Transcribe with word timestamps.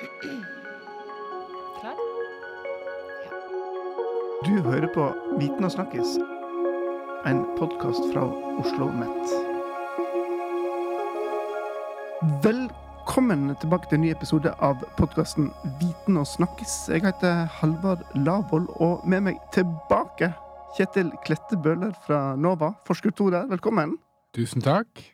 Klar? 0.00 1.96
Du 4.44 4.62
hører 4.62 4.88
på 4.94 5.08
Viten 5.36 5.66
og 5.66 5.72
snakkes, 5.74 6.14
en 7.28 7.42
podkast 7.58 8.06
fra 8.08 8.22
Oslo 8.62 8.86
Mett. 8.96 9.34
Velkommen 12.46 13.50
tilbake 13.60 13.90
til 13.90 13.98
en 13.98 14.04
ny 14.06 14.14
episode 14.14 14.54
av 14.64 14.80
podkasten 14.96 15.50
Viten 15.82 16.16
og 16.16 16.24
snakkes. 16.32 16.78
Jeg 16.94 17.04
heter 17.04 17.44
Halvard 17.58 18.00
Lavoll, 18.16 18.70
og 18.80 19.04
med 19.04 19.26
meg 19.28 19.44
tilbake 19.52 20.32
Kjetil 20.78 21.12
Klette 21.26 21.60
Bøhler 21.60 21.92
fra 22.06 22.38
NOVA, 22.40 22.72
forsker 22.88 23.12
to 23.12 23.28
der. 23.36 23.52
Velkommen. 23.52 23.98
Tusen 24.32 24.64
takk. 24.64 25.04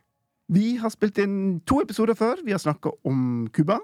Vi 0.47 0.77
har 0.79 0.95
spilt 0.95 1.19
inn 1.19 1.59
to 1.67 1.83
episoder 1.83 2.15
før. 2.15 2.39
Vi 2.47 2.55
har 2.55 2.63
snakka 2.63 2.95
om 3.03 3.49
Cuba, 3.51 3.81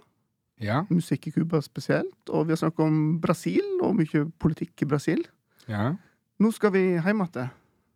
Ja, 0.61 0.83
musikk 0.91 1.27
i 1.27 1.33
Cuba 1.35 1.61
spesielt, 1.65 2.29
og 2.29 2.47
vi 2.47 2.53
har 2.55 2.61
snakka 2.61 2.85
om 2.85 3.21
Brasil 3.21 3.65
og 3.83 3.97
mye 3.99 4.27
politikk 4.39 4.83
i 4.83 4.89
Brasil. 4.89 5.27
ja. 5.69 5.95
Nå 6.43 6.51
skal 6.51 6.73
vi 6.75 6.81
hjem 6.99 7.21
igjen. 7.23 7.51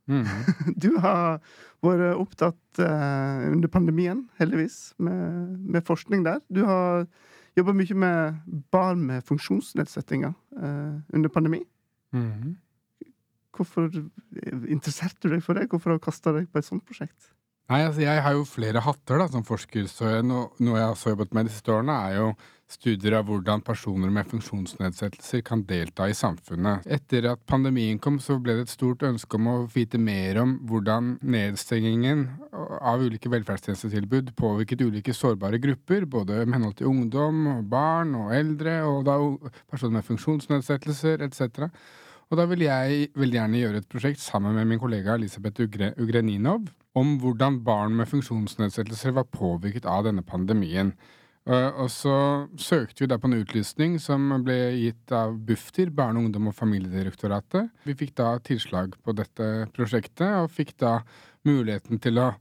Mhm. 0.07 0.27
Du 0.83 0.99
har 1.03 1.41
vært 1.83 2.21
opptatt 2.21 2.79
uh, 2.79 3.47
under 3.51 3.69
pandemien, 3.69 4.29
heldigvis, 4.39 4.95
med, 4.99 5.57
med 5.59 5.87
forskning 5.87 6.25
der. 6.25 6.39
Du 6.49 6.65
har 6.65 7.07
jobba 7.57 7.73
mye 7.73 7.95
med 7.95 8.61
barn 8.71 9.03
med 9.09 9.25
funksjonsnedsettinger 9.27 10.35
uh, 10.63 11.01
under 11.13 11.29
pandemi. 11.33 11.65
Mhm. 12.13 12.57
Hvorfor 13.57 13.89
interesserte 14.69 15.25
du 15.25 15.31
deg 15.33 15.43
for 15.43 15.57
det? 15.57 15.71
Hvorfor 15.71 15.91
har 15.91 15.99
du 15.99 16.05
kasta 16.05 16.35
deg 16.37 16.51
på 16.53 16.61
et 16.61 16.67
sånt 16.67 16.85
prosjekt? 16.85 17.33
Nei, 17.67 17.81
altså 17.83 18.05
jeg 18.05 18.23
har 18.23 18.35
jo 18.37 18.45
flere 18.47 18.79
hatter 18.79 19.19
da, 19.19 19.25
som 19.27 19.43
forsker, 19.47 19.89
så 19.91 20.07
jeg, 20.07 20.27
no, 20.29 20.45
noe 20.63 20.77
jeg 20.79 20.87
har 20.87 21.17
jobbet 21.17 21.33
med 21.35 21.49
de 21.49 21.55
siste 21.57 21.73
årene, 21.75 21.97
er 21.99 22.21
jo 22.21 22.29
studier 22.71 23.17
av 23.19 23.27
hvordan 23.27 23.63
personer 23.67 24.11
med 24.15 24.29
funksjonsnedsettelser 24.31 25.43
kan 25.47 25.65
delta 25.67 26.07
i 26.07 26.15
samfunnet. 26.15 26.87
Etter 26.87 27.27
at 27.33 27.43
pandemien 27.51 27.99
kom, 28.03 28.21
så 28.23 28.39
ble 28.43 28.55
det 28.55 28.69
et 28.69 28.75
stort 28.75 29.03
ønske 29.07 29.39
om 29.39 29.51
å 29.51 29.57
vite 29.75 29.99
mer 29.99 30.39
om 30.45 30.57
hvordan 30.71 31.17
nedstengingen 31.27 32.25
av 32.55 33.03
ulike 33.03 33.31
velferdstjenestetilbud 33.35 34.37
påvirket 34.39 34.87
ulike 34.87 35.15
sårbare 35.15 35.59
grupper, 35.63 36.07
både 36.07 36.45
med 36.45 36.61
henhold 36.61 36.79
til 36.79 36.91
ungdom, 36.91 37.45
og 37.57 37.69
barn 37.71 38.15
og 38.19 38.35
eldre, 38.35 38.79
og 38.87 39.03
da 39.11 39.19
personer 39.75 39.99
med 39.99 40.11
funksjonsnedsettelser 40.13 41.27
etc. 41.27 41.67
Og 42.31 42.39
da 42.39 42.47
vil 42.51 42.67
jeg 42.67 43.13
veldig 43.19 43.43
gjerne 43.43 43.67
gjøre 43.67 43.83
et 43.83 43.91
prosjekt 43.91 44.23
sammen 44.23 44.55
med 44.55 44.71
min 44.71 44.83
kollega 44.83 45.19
Elisabeth 45.19 45.67
Ugre 45.67 45.97
Ugreninov 45.99 46.71
om 46.97 47.19
hvordan 47.21 47.61
barn 47.67 47.97
med 47.99 48.09
funksjonsnedsettelser 48.09 49.15
var 49.17 49.29
påvirket 49.29 49.87
av 49.89 50.07
denne 50.09 50.25
pandemien. 50.25 50.95
Eh, 51.47 51.69
og 51.79 51.91
så 51.93 52.17
søkte 52.59 53.05
vi 53.05 53.11
da 53.11 53.21
på 53.23 53.29
en 53.31 53.39
utlysning 53.39 54.01
som 54.03 54.33
ble 54.47 54.57
gitt 54.81 55.13
av 55.15 55.37
Bufdir, 55.47 55.93
Barne-, 55.95 56.25
ungdom- 56.25 56.49
og 56.51 56.57
familiedirektoratet. 56.59 57.71
Vi 57.87 57.95
fikk 58.01 58.17
da 58.19 58.33
tilslag 58.43 58.97
på 59.05 59.15
dette 59.15 59.69
prosjektet, 59.77 60.27
og 60.41 60.51
fikk 60.51 60.75
da 60.83 60.99
muligheten 61.47 62.03
til 62.03 62.19
å 62.19 62.33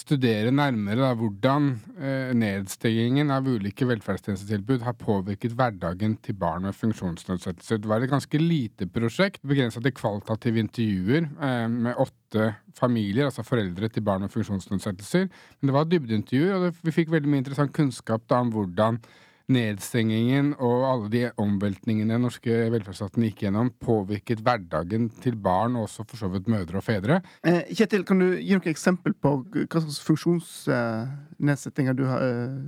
studere 0.00 0.50
nærmere 0.54 0.98
da, 1.02 1.10
hvordan 1.18 1.68
eh, 2.00 2.32
nedstengingen 2.36 3.30
av 3.34 3.48
ulike 3.48 3.86
velferdstjenestetilbud 3.88 4.84
har 4.86 4.96
påvirket 4.98 5.54
hverdagen 5.58 6.16
til 6.24 6.36
barn 6.40 6.64
med 6.66 6.76
funksjonsnedsettelser. 6.78 7.80
Det 7.82 7.90
var 7.90 8.02
et 8.02 8.12
ganske 8.12 8.40
lite 8.40 8.88
prosjekt, 8.90 9.42
begrensa 9.46 9.82
til 9.84 9.94
kvalitative 9.96 10.62
intervjuer 10.64 11.26
eh, 11.28 11.66
med 11.70 12.00
åtte 12.00 12.52
familier, 12.76 13.28
altså 13.28 13.44
foreldre 13.46 13.90
til 13.92 14.04
barn 14.06 14.24
med 14.24 14.32
funksjonsnedsettelser. 14.32 15.28
Men 15.28 15.70
det 15.70 15.76
var 15.76 15.90
dybdeintervjuer, 15.90 16.54
og 16.56 16.68
det, 16.68 16.76
vi 16.86 16.96
fikk 16.96 17.12
veldig 17.12 17.32
mye 17.32 17.44
interessant 17.44 17.76
kunnskap 17.76 18.24
da, 18.30 18.40
om 18.40 18.54
hvordan 18.54 19.02
nedstengingen 19.50 20.52
og 20.58 20.84
alle 20.88 21.08
de 21.12 21.22
omveltningene 21.40 22.14
den 22.14 22.22
norske 22.26 22.54
velferdsstaten 22.72 23.24
gikk 23.26 23.42
gjennom, 23.44 23.72
påvirket 23.82 24.42
hverdagen 24.46 25.08
til 25.22 25.36
barn, 25.40 25.76
og 25.76 25.82
også 25.88 26.06
for 26.08 26.16
så 26.22 26.28
vidt 26.32 26.48
mødre 26.50 26.76
og 26.80 26.86
fedre. 26.86 27.20
Eh, 27.46 27.62
Kjetil, 27.74 28.04
kan 28.08 28.18
du 28.22 28.28
gi 28.36 28.54
noen 28.54 28.70
eksempel 28.72 29.12
på 29.14 29.28
hva 29.50 29.78
slags 29.82 30.00
funksjonsnedsettinger 30.06 31.94
du, 31.98 32.04
eh, 32.06 32.58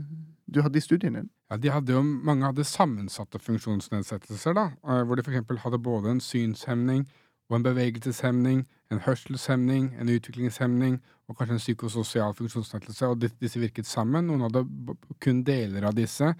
du 0.52 0.62
hadde 0.62 0.78
i 0.78 0.84
studien 0.84 1.14
din? 1.20 1.30
Ja, 1.50 1.56
de 1.56 1.68
hadde 1.70 1.92
jo, 1.92 2.02
Mange 2.02 2.46
hadde 2.48 2.64
sammensatte 2.64 3.38
funksjonsnedsettelser, 3.38 4.52
da, 4.56 4.70
eh, 4.84 5.02
hvor 5.04 5.16
de 5.16 5.22
f.eks. 5.22 5.62
hadde 5.64 5.78
både 5.78 6.10
en 6.10 6.20
synshemning 6.20 7.06
og 7.50 7.58
en 7.58 7.66
bevegelseshemning, 7.66 8.64
en 8.90 9.00
hørselshemning, 9.04 9.92
en 10.00 10.08
utviklingshemning 10.08 11.00
og 11.28 11.36
kanskje 11.36 11.56
en 11.56 11.62
psykososial 11.62 12.34
funksjonsnedsettelse. 12.38 13.08
Og 13.08 13.26
disse 13.40 13.60
virket 13.60 13.88
sammen. 13.88 14.26
Noen 14.28 14.46
hadde 14.46 14.64
kun 15.20 15.42
deler 15.44 15.88
av 15.88 15.96
disse. 15.96 16.32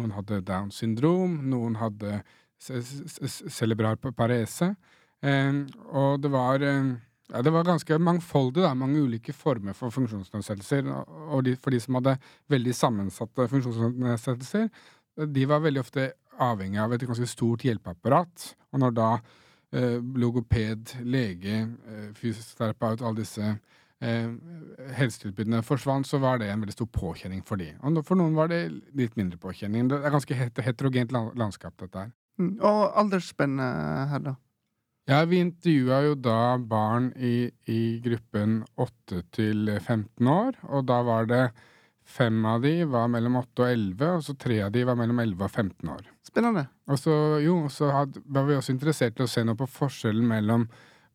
Noen 0.00 0.16
hadde 0.16 0.40
Downs 0.48 0.80
syndrom, 0.80 1.36
noen 1.52 1.76
hadde 1.80 2.22
ce- 2.60 2.80
ce- 2.82 3.28
ce- 3.28 3.50
cerebral 3.52 3.96
parese. 4.00 4.74
Eh, 5.22 5.52
og 5.92 6.20
det 6.24 6.30
var 6.32 6.62
eh, 6.64 6.94
ja, 7.30 7.42
det 7.46 7.52
var 7.54 7.62
ganske 7.68 7.98
mangfoldig, 8.02 8.62
da. 8.64 8.72
Mange 8.74 8.98
ulike 9.04 9.32
former 9.36 9.72
for 9.76 9.92
funksjonsnedsettelser. 9.94 10.88
Og 11.30 11.44
de, 11.46 11.52
for 11.56 11.70
de 11.70 11.78
som 11.80 11.94
hadde 12.00 12.16
veldig 12.50 12.72
sammensatte 12.74 13.46
funksjonsnedsettelser, 13.52 14.70
de 15.30 15.44
var 15.46 15.60
veldig 15.62 15.80
ofte 15.84 16.08
avhengig 16.40 16.80
av 16.80 16.92
et 16.96 17.04
ganske 17.06 17.28
stort 17.28 17.62
hjelpeapparat. 17.66 18.54
Og 18.72 18.80
når 18.82 18.96
da 18.96 19.10
eh, 19.72 20.00
logoped, 20.18 20.96
lege, 21.06 21.60
eh, 21.86 22.08
fysioterapeut, 22.18 23.02
alle 23.04 23.20
disse 23.22 23.52
eh, 24.04 24.28
helsetilbudene 24.96 25.62
forsvant, 25.66 26.08
så 26.08 26.20
var 26.22 26.40
det 26.40 26.50
en 26.50 26.64
veldig 26.64 26.76
stor 26.76 26.90
påkjenning 26.94 27.42
for 27.46 27.60
de. 27.60 27.72
Og 27.84 28.02
for 28.06 28.20
noen 28.20 28.36
var 28.38 28.52
det 28.52 28.62
litt 28.96 29.16
mindre 29.20 29.40
påkjenning. 29.40 29.88
Det 29.90 30.00
er 30.00 30.14
ganske 30.14 30.36
het 30.36 30.62
heterogent 30.64 31.14
landskap, 31.14 31.76
dette 31.80 32.06
her. 32.06 32.14
Mm. 32.40 32.54
Og 32.58 32.84
aldersspennet 33.02 34.12
her, 34.12 34.24
da? 34.30 34.36
Ja, 35.10 35.24
vi 35.26 35.40
intervjua 35.42 36.04
jo 36.04 36.14
da 36.14 36.54
barn 36.58 37.10
i, 37.16 37.50
i 37.66 37.80
gruppen 38.04 38.60
8 38.78 39.24
til 39.34 39.72
15 39.80 40.28
år, 40.30 40.60
og 40.70 40.86
da 40.86 41.00
var 41.06 41.26
det 41.30 41.44
fem 42.10 42.44
av 42.46 42.62
de 42.62 42.84
var 42.90 43.08
mellom 43.10 43.38
8 43.40 43.64
og 43.64 43.72
11, 43.72 44.06
og 44.10 44.22
så 44.26 44.36
tre 44.38 44.60
av 44.66 44.70
de 44.74 44.84
var 44.86 44.98
mellom 44.98 45.18
11 45.22 45.46
og 45.46 45.50
15 45.50 45.90
år. 45.94 46.06
Spennende. 46.26 46.66
Og 46.90 46.98
så, 47.00 47.16
jo, 47.42 47.56
så 47.72 47.90
had, 47.94 48.20
var 48.26 48.46
vi 48.48 48.58
også 48.58 48.74
interessert 48.74 49.18
i 49.18 49.26
å 49.26 49.30
se 49.30 49.44
noe 49.46 49.58
på 49.58 49.68
forskjellen 49.70 50.26
mellom 50.30 50.68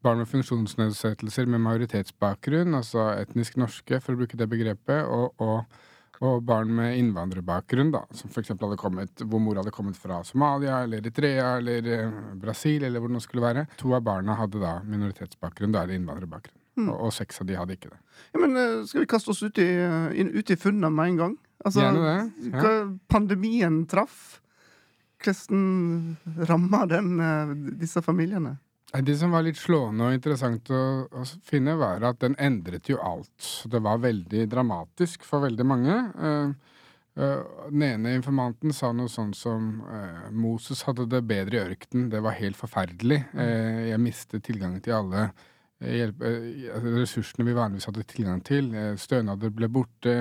barn 0.05 0.21
med 0.21 0.29
funksjonsnedsettelser 0.29 1.49
med 1.49 1.63
majoritetsbakgrunn, 1.66 2.77
altså 2.77 3.09
etnisk 3.17 3.57
norske, 3.59 3.99
for 4.03 4.13
å 4.13 4.21
bruke 4.21 4.38
det 4.38 4.47
begrepet, 4.51 5.07
og, 5.09 5.33
og, 5.41 5.79
og 6.21 6.43
barn 6.45 6.73
med 6.77 6.97
innvandrerbakgrunn, 6.99 7.93
da, 7.95 8.03
som 8.16 8.29
f.eks. 8.29 8.53
hadde 8.53 8.77
kommet, 8.81 9.23
hvor 9.25 9.41
mor 9.41 9.57
hadde 9.61 9.73
kommet 9.75 9.97
fra 9.99 10.21
Somalia 10.27 10.83
eller 10.85 11.01
Eritrea 11.01 11.55
eller 11.59 11.89
eh, 11.95 12.19
Brasil, 12.41 12.85
eller 12.85 13.01
hvor 13.01 13.11
det 13.11 13.17
nå 13.17 13.23
skulle 13.23 13.45
være. 13.45 13.66
To 13.81 13.95
av 13.97 14.05
barna 14.05 14.38
hadde 14.39 14.61
da 14.61 14.77
minoritetsbakgrunn, 14.85 15.73
da 15.73 15.83
er 15.83 15.91
det 15.91 15.99
innvandrerbakgrunn. 16.01 16.61
Mm. 16.75 16.89
Og, 16.89 16.95
og 17.07 17.16
seks 17.16 17.41
av 17.41 17.49
de 17.49 17.57
hadde 17.57 17.77
ikke 17.77 17.93
det. 17.93 17.99
Ja, 18.35 18.41
men 18.43 18.57
eh, 18.59 18.79
Skal 18.89 19.05
vi 19.05 19.11
kaste 19.16 19.31
oss 19.33 19.43
ut 19.45 19.61
i, 19.63 19.69
eh, 19.79 20.09
inn, 20.22 20.33
ut 20.35 20.51
i 20.53 20.59
funnene 20.59 20.91
med 20.93 21.13
en 21.13 21.22
gang? 21.23 21.37
Altså, 21.66 21.81
Gjerne 21.81 22.03
det, 22.05 22.51
ja. 22.51 22.59
Hva 22.61 22.73
pandemien 23.09 23.85
traff? 23.89 24.41
Hvordan 25.23 26.17
rammer 26.45 26.89
den 26.91 27.16
disse 27.79 28.03
familiene? 28.05 28.59
Det 29.03 29.17
som 29.19 29.33
var 29.33 29.44
litt 29.44 29.59
slående 29.59 30.07
og 30.07 30.16
interessant 30.16 30.69
å, 30.72 30.83
å 31.09 31.23
finne, 31.44 31.73
var 31.75 32.03
at 32.07 32.22
den 32.22 32.38
endret 32.39 32.88
jo 32.88 33.00
alt. 33.03 33.66
Det 33.67 33.81
var 33.83 34.03
veldig 34.03 34.45
dramatisk 34.51 35.25
for 35.28 35.44
veldig 35.44 35.66
mange. 35.67 35.97
Eh, 37.16 37.39
den 37.69 37.84
ene 37.84 38.16
informanten 38.17 38.73
sa 38.75 38.89
noe 38.91 39.07
sånn 39.07 39.31
som 39.38 39.67
eh, 39.88 40.31
Moses 40.35 40.81
hadde 40.84 41.05
det 41.07 41.22
bedre 41.23 41.61
i 41.61 41.61
ørkenen, 41.69 42.09
det 42.11 42.19
var 42.23 42.35
helt 42.35 42.59
forferdelig. 42.59 43.22
Eh, 43.39 43.85
jeg 43.91 44.01
mistet 44.03 44.44
tilgangen 44.44 44.81
til 44.84 44.97
alle 44.97 45.29
hjelp, 45.79 46.23
altså 46.25 46.91
ressursene 46.95 47.45
vi 47.47 47.55
vanligvis 47.55 47.88
hadde 47.88 48.03
tilgang 48.09 48.41
til. 48.47 48.69
Stønader 49.00 49.52
ble 49.53 49.67
borte. 49.72 50.16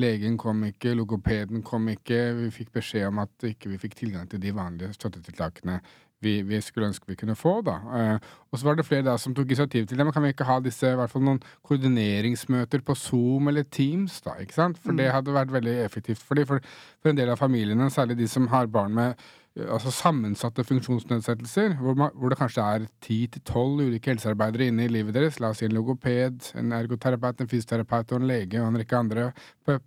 Legen 0.00 0.38
kom 0.40 0.62
ikke, 0.64 0.94
logopeden 0.96 1.62
kom 1.66 1.90
ikke. 1.92 2.20
Vi 2.38 2.52
fikk 2.54 2.70
beskjed 2.78 3.10
om 3.10 3.20
at 3.22 3.44
ikke 3.44 3.74
vi 3.74 3.80
fikk 3.82 3.98
tilgang 3.98 4.30
til 4.30 4.40
de 4.42 4.54
vanlige 4.56 4.94
støttetiltakene 4.96 5.80
vi, 6.22 6.38
vi 6.46 6.60
skulle 6.64 6.88
ønske 6.90 7.08
vi 7.10 7.18
kunne 7.18 7.36
få. 7.38 7.58
da. 7.66 7.76
Eh, 7.98 8.30
og 8.52 8.58
så 8.58 8.68
var 8.68 8.78
det 8.78 8.86
flere 8.86 9.06
da 9.06 9.16
som 9.20 9.34
tok 9.34 9.50
initiativ 9.50 9.86
til 9.86 9.98
det. 9.98 10.06
Men 10.06 10.14
kan 10.14 10.24
vi 10.24 10.32
ikke 10.34 10.48
ha 10.48 10.58
disse, 10.62 10.92
i 10.92 10.98
hvert 10.98 11.12
fall 11.12 11.24
noen 11.26 11.42
koordineringsmøter 11.66 12.84
på 12.86 12.96
Zoom 12.98 13.48
eller 13.52 13.68
Teams? 13.68 14.20
da, 14.24 14.38
ikke 14.40 14.58
sant? 14.58 14.80
For 14.82 14.96
det 14.96 15.10
hadde 15.12 15.34
vært 15.34 15.52
veldig 15.52 15.76
effektivt 15.84 16.22
for, 16.22 16.38
de, 16.38 16.46
for, 16.48 16.64
for 17.02 17.12
en 17.12 17.20
del 17.20 17.32
av 17.32 17.40
familiene, 17.40 17.90
særlig 17.90 18.18
de 18.20 18.28
som 18.30 18.48
har 18.52 18.70
barn 18.72 18.94
med 18.96 19.14
eh, 19.16 19.68
altså 19.68 19.92
sammensatte 19.94 20.64
funksjonsnedsettelser, 20.68 21.78
hvor, 21.80 21.98
man, 21.98 22.14
hvor 22.14 22.32
det 22.32 22.40
kanskje 22.40 22.66
er 22.76 22.88
ti 23.04 23.22
til 23.32 23.44
tolv 23.48 23.84
ulike 23.86 24.14
helsearbeidere 24.14 24.70
inne 24.70 24.86
i 24.86 24.92
livet 24.92 25.16
deres, 25.16 25.40
la 25.40 25.52
oss 25.52 25.62
si 25.62 25.68
en 25.68 25.76
logoped, 25.76 26.52
en 26.60 26.76
ergoterapeut, 26.76 27.40
en 27.40 27.52
fysioterapeut 27.52 28.12
og 28.12 28.22
en 28.22 28.28
lege 28.30 28.60
og 28.60 28.70
en 28.70 28.82
rekke 28.82 29.00
andre 29.00 29.30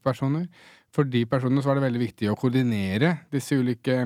personer. 0.05 0.49
For 0.95 1.07
de 1.07 1.25
personene 1.27 1.61
så 1.61 1.71
var 1.71 1.79
det 1.79 1.89
veldig 1.89 2.05
viktig 2.05 2.29
å 2.31 2.37
koordinere 2.39 3.17
disse 3.33 3.57
ulike 3.59 3.97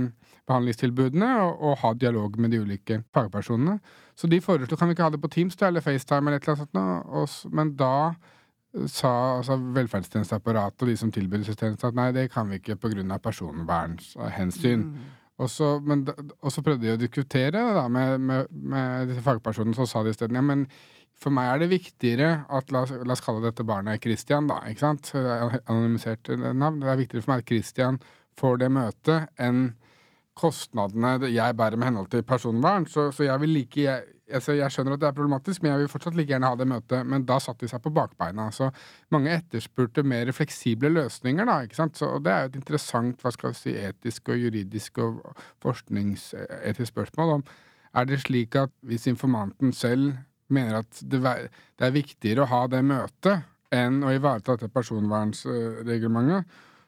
behandlingstilbudene 0.49 1.29
og, 1.43 1.61
og 1.69 1.77
ha 1.83 1.93
dialog 1.93 2.35
med 2.41 2.53
de 2.53 2.63
ulike 2.63 3.03
fagpersonene. 3.15 3.77
Så 4.17 4.27
de 4.27 4.41
foreslo 4.43 4.77
kan 4.77 4.89
vi 4.89 4.97
ikke 4.97 5.07
ha 5.07 5.13
det 5.13 5.21
på 5.23 5.31
Teams 5.31 5.55
da, 5.59 5.69
eller 5.69 5.85
FaceTime 5.85 6.27
eller 6.27 6.41
et 6.41 6.49
eller 6.49 6.65
annet 6.65 6.73
sånt, 6.73 7.47
og 7.47 7.55
men 7.55 7.73
da 7.79 7.95
sa 8.89 9.11
altså 9.39 9.55
velferdstjenesteapparatet 9.73 10.83
og 10.85 10.91
de 10.91 10.97
som 10.99 11.11
tilbyr 11.13 11.41
disse 11.41 11.55
tjenestene, 11.57 11.89
at 11.89 11.97
nei, 11.97 12.09
det 12.13 12.27
kan 12.33 12.49
vi 12.51 12.59
ikke 12.59 12.77
pga. 12.77 13.17
personvernhensyn. 13.17 14.83
Mm. 14.85 15.07
Og 15.39 15.49
så, 15.49 15.79
men, 15.79 16.05
og 16.41 16.51
så 16.51 16.61
prøvde 16.61 16.85
de 16.85 16.93
å 16.93 16.99
diskutere 16.99 17.63
da, 17.73 17.87
med, 17.87 18.19
med, 18.19 18.47
med 18.51 19.09
disse 19.09 19.23
fagpersonene, 19.25 19.77
så 19.77 19.87
sa 19.87 20.03
de 20.03 20.13
isteden 20.13 20.37
ja, 20.37 20.43
men 20.45 20.67
for 21.19 21.33
meg 21.35 21.49
er 21.49 21.63
det 21.63 21.71
viktigere 21.73 22.29
at 22.55 22.71
la 22.71 22.83
oss, 22.85 22.93
la 22.93 23.15
oss 23.15 23.23
kalle 23.23 23.43
dette 23.43 23.65
barnet 23.67 24.03
Christian, 24.03 24.47
da. 24.51 24.61
ikke 24.69 24.85
sant? 24.85 25.11
Anonymisert 25.15 26.29
navn. 26.37 26.79
Det 26.83 26.91
er 26.91 27.01
viktigere 27.01 27.25
for 27.25 27.33
meg 27.33 27.43
at 27.43 27.51
Christian 27.51 27.99
får 28.39 28.61
det 28.61 28.69
møtet, 28.71 29.31
enn 29.39 29.65
kostnadene 30.39 31.29
jeg 31.33 31.57
bærer 31.59 31.79
med 31.79 31.91
henhold 31.91 32.09
til 32.13 32.23
personvern. 32.23 32.87
Så, 32.87 33.09
så 33.15 33.27
jeg 33.27 33.43
vil 33.43 33.53
like 33.57 33.83
jeg, 33.83 34.15
altså 34.39 34.55
jeg 34.55 34.71
skjønner 34.71 34.95
at 34.95 35.03
det 35.03 35.09
er 35.09 35.17
problematisk, 35.17 35.63
men 35.63 35.73
jeg 35.73 35.83
vil 35.83 35.91
fortsatt 35.91 36.17
like 36.17 36.31
gjerne 36.31 36.49
ha 36.49 36.59
det 36.59 36.69
møtet. 36.71 37.07
Men 37.11 37.25
da 37.27 37.39
satte 37.43 37.65
de 37.65 37.71
seg 37.71 37.83
på 37.83 37.93
bakbeina. 37.93 38.49
Så 38.55 38.69
mange 39.13 39.33
etterspurte 39.35 40.05
mer 40.07 40.31
fleksible 40.35 40.91
løsninger, 40.95 41.49
da. 41.49 41.61
ikke 41.65 41.79
sant? 41.81 41.99
Så, 41.99 42.13
og 42.17 42.23
det 42.25 42.33
er 42.33 42.45
jo 42.45 42.53
et 42.53 42.61
interessant 42.61 43.25
hva 43.25 43.33
skal 43.35 43.55
vi 43.55 43.61
si, 43.61 43.75
etisk 43.79 44.31
og 44.31 44.39
juridisk 44.45 45.01
og 45.03 45.19
forskningsetisk 45.65 46.95
spørsmål 46.95 47.39
om 47.39 47.49
er 47.97 48.05
det 48.05 48.19
slik 48.21 48.55
at 48.55 48.71
hvis 48.85 49.07
informanten 49.09 49.73
selv 49.73 50.13
mener 50.49 50.81
at 50.81 51.01
det, 51.01 51.21
det 51.21 51.87
er 51.87 51.95
viktigere 51.95 52.45
å 52.45 52.51
ha 52.51 52.63
det 52.69 52.81
møtet 52.85 53.45
enn 53.73 54.01
å 54.05 54.13
ivareta 54.13 54.55
dette 54.55 54.71
personvernsreglementet, 54.73 56.45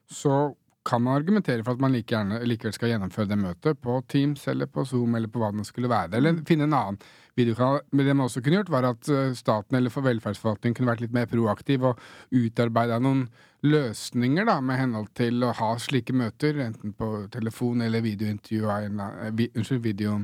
så 0.10 0.56
kan 0.84 1.02
man 1.04 1.14
argumentere 1.20 1.64
for 1.64 1.76
at 1.76 1.82
man 1.84 1.94
like 1.94 2.10
gjerne 2.10 2.40
likevel 2.48 2.74
skal 2.74 2.90
gjennomføre 2.94 3.30
det 3.30 3.38
møtet 3.38 3.82
på 3.84 4.00
Teams 4.10 4.48
eller 4.50 4.70
på 4.72 4.86
Zoom 4.88 5.16
eller 5.18 5.30
på 5.30 5.42
hva 5.42 5.52
det 5.54 5.66
skulle 5.68 5.92
være. 5.92 6.16
Eller 6.18 6.34
mm. 6.38 6.46
finne 6.50 6.66
en 6.66 6.78
annen 6.78 6.98
videokanal. 7.38 7.84
Men 7.92 8.08
det 8.08 8.16
man 8.16 8.26
også 8.26 8.42
kunne 8.42 8.60
gjort, 8.60 8.74
var 8.74 8.88
at 8.90 9.12
eh, 9.14 9.36
staten 9.38 9.78
eller 9.78 9.94
for 9.94 10.08
velferdsforvaltningen 10.08 10.78
kunne 10.78 10.92
vært 10.92 11.04
litt 11.06 11.16
mer 11.16 11.30
proaktiv 11.30 11.86
og 11.92 12.02
utarbeida 12.34 12.98
noen 13.02 13.28
løsninger 13.62 14.48
da, 14.50 14.58
med 14.66 14.80
henhold 14.82 15.12
til 15.18 15.46
å 15.46 15.54
ha 15.60 15.76
slike 15.80 16.16
møter, 16.18 16.58
enten 16.66 16.96
på 16.98 17.12
telefon 17.34 17.86
eller 17.86 18.02
videointervju, 18.06 18.66
eh, 18.66 19.46
unnskyld, 19.52 19.84
video 19.86 20.18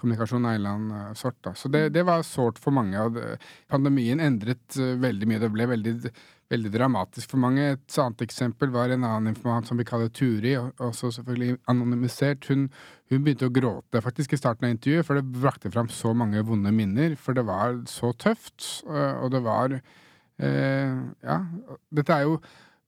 kommunikasjon 0.00 0.44
av 0.44 0.52
en 0.52 0.60
eller 0.60 0.76
annen 0.76 1.18
sort. 1.18 1.38
Da. 1.44 1.54
Så 1.54 1.70
det, 1.72 1.88
det 1.94 2.04
var 2.06 2.24
sårt 2.26 2.58
for 2.62 2.74
mange. 2.74 3.00
Pandemien 3.70 4.22
endret 4.22 4.78
uh, 4.80 4.94
veldig 5.00 5.28
mye. 5.30 5.42
Det 5.42 5.50
ble 5.54 5.68
veldig, 5.70 5.94
veldig, 6.52 6.72
dramatisk 6.74 7.34
for 7.34 7.42
mange. 7.44 7.68
Et 7.76 7.98
annet 8.02 8.26
eksempel 8.26 8.72
var 8.74 8.92
en 8.92 9.06
annen 9.06 9.32
informant 9.32 9.70
som 9.70 9.80
vi 9.80 9.86
kaller 9.88 10.10
Turi, 10.14 10.56
også 10.58 11.12
selvfølgelig 11.18 11.58
anonymisert. 11.70 12.50
Hun, 12.50 12.66
hun, 13.12 13.22
begynte 13.22 13.48
å 13.50 13.54
gråte 13.54 14.02
faktisk 14.04 14.34
i 14.34 14.40
starten 14.40 14.68
av 14.68 14.74
intervjuet, 14.74 15.06
for 15.06 15.20
det 15.20 15.40
brakte 15.40 15.72
fram 15.74 15.90
så 15.92 16.14
mange 16.16 16.42
vonde 16.46 16.74
minner. 16.74 17.16
For 17.20 17.36
det 17.36 17.46
var 17.48 17.80
så 17.90 18.12
tøft, 18.18 18.84
uh, 18.90 19.22
og 19.22 19.32
det 19.36 19.44
var 19.46 19.78
eh, 19.78 20.94
Ja, 21.22 21.40
dette 21.94 22.18
er 22.18 22.28
jo 22.28 22.38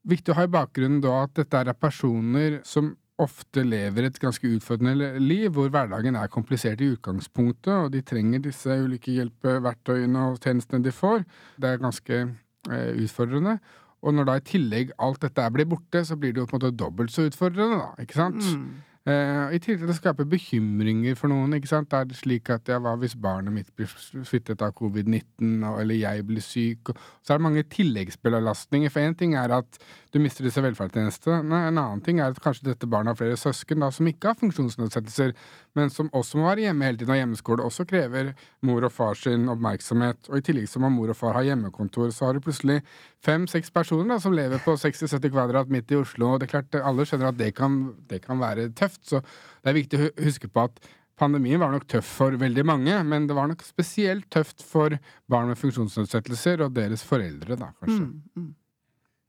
viktig 0.07 0.33
å 0.33 0.39
ha 0.39 0.47
i 0.47 0.53
bakgrunnen 0.53 1.03
da 1.03 1.25
at 1.25 1.35
dette 1.39 1.63
er 1.63 1.75
personer 1.79 2.61
som 2.67 2.95
ofte 3.23 3.63
lever 3.65 4.09
et 4.09 4.19
ganske 4.21 4.49
utfordrende 4.59 5.15
liv, 5.23 5.49
hvor 5.55 5.71
hverdagen 5.73 6.19
er 6.19 6.33
komplisert 6.33 6.83
i 6.85 6.91
utgangspunktet, 6.93 7.73
og 7.73 7.93
de 7.95 8.03
trenger 8.05 8.43
disse 8.45 8.77
ulike 8.83 9.15
hjelpeverktøyene 9.15 10.27
og 10.33 10.41
tjenestene 10.45 10.85
de 10.85 10.93
får. 10.93 11.25
Det 11.57 11.71
er 11.71 11.83
ganske 11.83 12.19
eh, 12.21 12.91
utfordrende. 13.07 13.57
Og 14.05 14.15
når 14.15 14.29
da 14.29 14.37
i 14.37 14.45
tillegg 14.51 14.93
alt 15.03 15.23
dette 15.25 15.49
blir 15.55 15.69
borte, 15.71 16.05
så 16.05 16.19
blir 16.21 16.35
det 16.35 16.45
jo 16.45 16.51
på 16.51 16.59
en 16.59 16.61
måte 16.61 16.77
dobbelt 16.77 17.15
så 17.15 17.25
utfordrende, 17.27 17.81
da. 17.81 18.05
Ikke 18.05 18.19
sant? 18.21 18.45
Mm. 18.45 18.69
Uh, 19.07 19.53
I 19.55 19.61
tillegg 19.63 19.85
til 19.85 19.91
å 19.93 19.95
skape 19.95 20.25
bekymringer 20.27 21.15
for 21.15 21.31
noen. 21.31 21.55
ikke 21.55 21.71
sant? 21.71 21.93
Er 21.95 22.09
det 22.11 22.17
slik 22.19 22.51
at 22.51 22.67
ja, 22.67 22.81
hva 22.83 22.97
hvis 22.99 23.15
barnet 23.15 23.55
mitt 23.55 23.69
blir 23.79 23.87
smittet 24.27 24.65
av 24.67 24.73
covid-19, 24.75 25.63
eller 25.69 25.95
jeg 25.95 26.25
blir 26.27 26.43
syk? 26.43 26.91
Og, 26.91 27.05
så 27.23 27.35
er 27.35 27.39
det 27.39 27.47
mange 27.47 27.63
tilleggsbelastninger. 27.71 28.91
For 28.91 29.07
én 29.07 29.15
ting 29.15 29.37
er 29.39 29.55
at 29.61 29.79
du 30.11 30.19
mister 30.19 30.49
disse 30.49 30.65
velferdstjenestene. 30.65 31.39
En 31.69 31.79
annen 31.79 32.03
ting 32.03 32.19
er 32.19 32.35
at 32.35 32.43
kanskje 32.43 32.73
dette 32.73 32.91
barnet 32.91 33.15
har 33.15 33.21
flere 33.21 33.39
søsken 33.39 33.85
da, 33.85 33.93
som 33.95 34.11
ikke 34.11 34.33
har 34.33 34.41
funksjonsnedsettelser, 34.43 35.37
men 35.77 35.93
som 35.93 36.09
også 36.17 36.41
må 36.41 36.49
være 36.49 36.67
hjemme 36.67 36.89
hele 36.89 37.01
tiden 37.01 37.15
og 37.15 37.21
hjemmeskole. 37.21 37.67
Også 37.69 37.87
krever 37.89 38.33
mor 38.67 38.87
og 38.89 38.93
far 38.95 39.19
sin 39.21 39.47
oppmerksomhet. 39.53 40.31
Og 40.31 40.41
i 40.41 40.45
tillegg 40.49 40.69
som 40.73 40.87
om 40.89 40.97
mor 40.97 41.13
og 41.13 41.19
far 41.19 41.37
har 41.37 41.47
hjemmekontor, 41.51 42.11
så 42.17 42.29
har 42.29 42.37
du 42.37 42.45
plutselig 42.45 42.81
fem-seks 43.25 43.73
personer 43.75 44.15
da, 44.15 44.21
som 44.23 44.37
lever 44.37 44.63
på 44.65 44.77
60-70 44.81 45.33
kvadrat 45.35 45.73
midt 45.73 45.93
i 45.93 46.01
Oslo. 46.01 46.33
Og 46.33 46.41
det 46.41 46.49
er 46.49 46.55
klart, 46.57 46.79
alle 46.81 47.07
skjønner 47.09 47.31
at 47.31 47.41
det 47.41 47.53
kan, 47.59 47.81
det 48.11 48.23
kan 48.25 48.41
være 48.41 48.71
tøft. 48.77 49.03
Så 49.09 49.21
det 49.21 49.73
er 49.73 49.81
viktig 49.81 50.01
å 50.01 50.13
huske 50.27 50.51
på 50.53 50.69
at 50.69 50.81
Pandemien 51.17 51.61
var 51.63 51.71
nok 51.73 51.87
tøff 51.89 52.09
for 52.19 52.35
veldig 52.37 52.63
mange, 52.69 52.97
men 53.09 53.25
det 53.25 53.37
var 53.37 53.49
nok 53.49 53.63
spesielt 53.65 54.27
tøft 54.33 54.61
for 54.61 54.93
barn 55.33 55.49
med 55.49 55.57
funksjonsnedsettelser 55.57 56.61
og 56.67 56.75
deres 56.77 57.05
foreldre, 57.09 57.57
da, 57.57 57.71
kanskje. 57.81 58.03
Mm, 58.05 58.43
mm. 58.43 58.51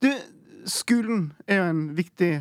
Du, 0.04 0.10
skolen 0.68 1.22
er 1.48 1.62
jo 1.62 1.70
en 1.70 1.80
viktig 1.96 2.32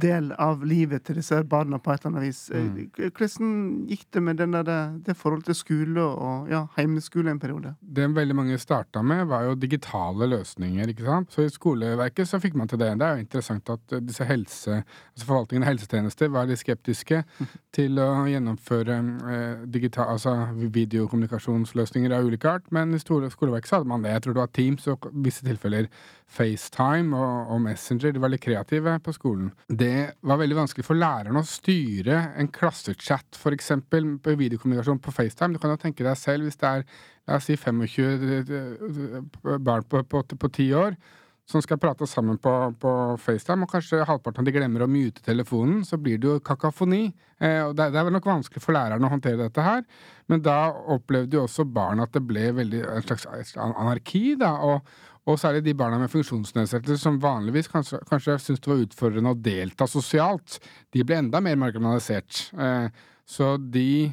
del 0.00 0.30
av 0.42 0.64
livet 0.66 1.04
til 1.06 1.18
disse 1.20 1.38
barna 1.48 1.78
på 1.82 1.92
et 1.92 2.02
eller 2.02 2.12
annet 2.12 2.26
vis. 2.26 2.40
Mm. 2.50 2.78
Eh, 2.98 3.10
hvordan 3.10 3.54
gikk 3.90 4.06
det 4.14 4.22
med 4.22 4.40
der, 4.40 4.70
det 5.06 5.16
forholdet 5.18 5.50
til 5.50 5.58
skole 5.58 6.04
og 6.06 6.50
ja, 6.52 6.64
heimeskole 6.76 7.32
en 7.32 7.40
periode? 7.42 7.74
Det 7.80 8.08
veldig 8.16 8.36
mange 8.36 8.58
starta 8.60 9.02
med, 9.02 9.26
var 9.30 9.46
jo 9.48 9.56
digitale 9.58 10.28
løsninger. 10.30 10.88
ikke 10.92 11.06
sant? 11.06 11.32
Så 11.32 11.46
i 11.46 11.52
skoleverket 11.52 12.28
så 12.28 12.40
fikk 12.42 12.56
man 12.58 12.68
til 12.68 12.80
det. 12.82 12.92
Det 12.98 13.06
er 13.06 13.16
jo 13.16 13.26
interessant 13.26 13.70
at 13.74 13.96
disse 14.06 14.26
helse, 14.26 14.82
altså 15.14 15.28
forvaltningen 15.28 15.66
av 15.66 15.72
helsetjenester 15.72 16.32
var 16.34 16.50
litt 16.50 16.62
skeptiske 16.62 17.22
til 17.76 18.00
å 18.02 18.10
gjennomføre 18.30 18.98
eh, 19.32 19.64
digital, 19.72 20.14
altså 20.16 20.36
videokommunikasjonsløsninger 20.56 22.14
av 22.14 22.26
ulike 22.26 22.50
art, 22.50 22.70
men 22.74 22.94
i 22.94 23.02
skoleverket 23.02 23.70
så 23.70 23.80
hadde 23.80 23.90
man 23.90 24.04
det. 24.04 24.14
Jeg 24.16 24.26
tror 24.26 24.36
det 24.36 24.44
var 24.44 24.54
Teams 24.56 24.88
og 24.92 25.10
visse 25.24 25.46
tilfeller 25.46 25.90
FaceTime 26.26 27.16
og, 27.16 27.52
og, 27.54 27.60
Messenger. 27.64 28.14
De 28.14 28.22
var 28.22 28.32
litt 28.32 28.44
kreative 28.44 28.96
på 29.02 29.14
skolen. 29.14 29.50
Det 29.68 30.18
var 30.26 30.40
veldig 30.40 30.58
vanskelig 30.58 30.86
for 30.86 30.98
lærerne 30.98 31.42
å 31.42 31.48
styre 31.48 32.22
en 32.36 32.50
klassechat, 32.52 33.38
f.eks. 33.38 33.72
på 33.90 34.38
videokommunikasjon 34.40 35.02
på 35.02 35.14
FaceTime. 35.14 35.54
Du 35.54 35.62
kan 35.62 35.74
jo 35.74 35.82
tenke 35.82 36.06
deg 36.06 36.18
selv 36.20 36.48
hvis 36.48 36.58
det 36.60 36.72
er 36.72 36.88
la 37.26 37.38
oss 37.38 37.48
si 37.48 37.56
25 37.58 37.86
eh, 37.86 38.50
eh, 38.58 39.56
barn 39.58 39.86
på 39.86 40.52
ti 40.54 40.72
år 40.74 40.98
som 41.46 41.62
skal 41.62 41.78
prate 41.78 42.06
sammen 42.10 42.40
på, 42.42 42.52
på, 42.82 42.92
FaceTime, 43.22 43.62
og 43.62 43.70
kanskje 43.70 44.02
halvparten 44.06 44.42
av 44.42 44.48
de 44.48 44.54
glemmer 44.56 44.82
å 44.82 44.90
mute 44.90 45.22
telefonen, 45.22 45.84
så 45.86 45.98
blir 46.02 46.18
det 46.18 46.26
jo 46.26 46.40
kakafoni. 46.42 47.04
Eh, 47.38 47.60
og 47.68 47.76
det, 47.78 47.92
det, 47.94 48.00
er 48.00 48.14
nok 48.14 48.26
vanskelig 48.26 48.62
for 48.64 48.74
læreren 48.74 49.06
å 49.06 49.12
håndtere 49.12 49.44
dette 49.44 49.62
her, 49.62 49.84
men 50.26 50.42
da 50.42 50.72
opplevde 50.96 51.38
jo 51.38 51.44
også 51.46 51.68
barn 51.70 52.02
at 52.02 52.14
det 52.16 52.24
ble 52.26 52.50
veldig 52.56 52.82
en 52.96 53.06
slags 53.06 53.54
anarki, 53.62 54.24
da. 54.40 54.56
og 54.66 54.90
og 55.26 55.40
særlig 55.42 55.64
de 55.66 55.74
barna 55.74 55.98
med 55.98 56.10
funksjonsnedsettelser 56.12 57.00
som 57.02 57.18
vanligvis 57.22 57.70
kanskje, 57.72 57.98
kanskje 58.06 58.38
syntes 58.38 58.62
det 58.62 58.70
var 58.70 58.84
utfordrende 58.84 59.32
å 59.34 59.40
delta 59.48 59.88
sosialt, 59.90 60.60
de 60.94 61.02
ble 61.06 61.18
enda 61.18 61.40
mer 61.42 61.58
marginalisert. 61.58 62.44
Eh, 62.54 62.86
så 63.26 63.56
de 63.58 64.12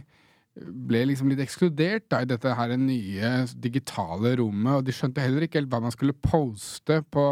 ble 0.54 1.04
liksom 1.10 1.30
litt 1.32 1.42
ekskludert 1.42 2.08
da, 2.12 2.22
i 2.22 2.30
dette 2.30 2.54
her 2.58 2.74
nye 2.78 3.34
digitale 3.62 4.36
rommet, 4.42 4.80
og 4.80 4.88
de 4.88 4.96
skjønte 4.96 5.22
heller 5.22 5.46
ikke 5.46 5.62
helt 5.62 5.72
hva 5.74 5.82
man 5.86 5.94
skulle 5.94 6.18
poste 6.18 7.02
på 7.14 7.28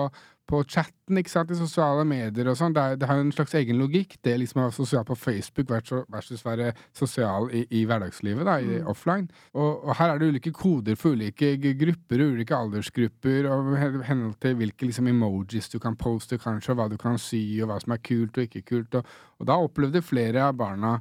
på 0.51 0.59
chatten, 0.67 1.19
ikke 1.19 1.31
sant, 1.31 1.51
i 1.53 1.57
sosiale 1.57 2.03
medier 2.07 2.49
og 2.51 2.57
sånn. 2.59 2.73
Det, 2.75 2.83
det, 2.99 3.07
har 3.09 3.21
en 3.21 3.31
slags 3.33 3.53
egen 3.59 3.79
logikk, 3.79 4.17
det 4.25 4.35
liksom 4.41 4.61
å 4.61 4.65
være 4.65 4.75
sosial 4.75 5.05
på 5.07 5.17
Facebook 5.19 5.71
versus 5.71 6.43
være 6.45 6.73
sosial 6.97 7.47
i, 7.55 7.63
i 7.79 7.85
hverdagslivet, 7.87 8.43
da, 8.47 8.57
i 8.59 8.81
mm. 8.81 8.89
offline. 8.91 9.29
Og, 9.55 9.85
og, 9.85 9.93
her 9.99 10.13
er 10.13 10.21
det 10.21 10.31
ulike 10.33 10.53
koder 10.55 10.99
for 10.99 11.15
ulike 11.15 11.53
grupper 11.61 12.25
og 12.25 12.35
ulike 12.35 12.59
aldersgrupper, 12.59 13.47
og 13.51 13.71
henhold 14.09 14.35
til 14.43 14.59
hvilke 14.59 14.89
liksom, 14.89 15.07
emojis 15.13 15.71
du 15.71 15.79
kan 15.83 15.95
poste, 15.99 16.39
kanskje, 16.41 16.75
og 16.75 16.81
hva 16.81 16.91
du 16.91 16.99
kan 17.01 17.19
si, 17.21 17.45
og 17.61 17.71
hva 17.71 17.79
som 17.83 17.95
er 17.95 18.03
kult 18.03 18.37
og 18.37 18.47
ikke 18.49 18.65
kult. 18.73 18.99
Og, 18.99 19.17
og 19.39 19.49
da 19.49 19.59
opplevde 19.61 20.03
flere 20.05 20.49
av 20.49 20.59
barna 20.59 20.97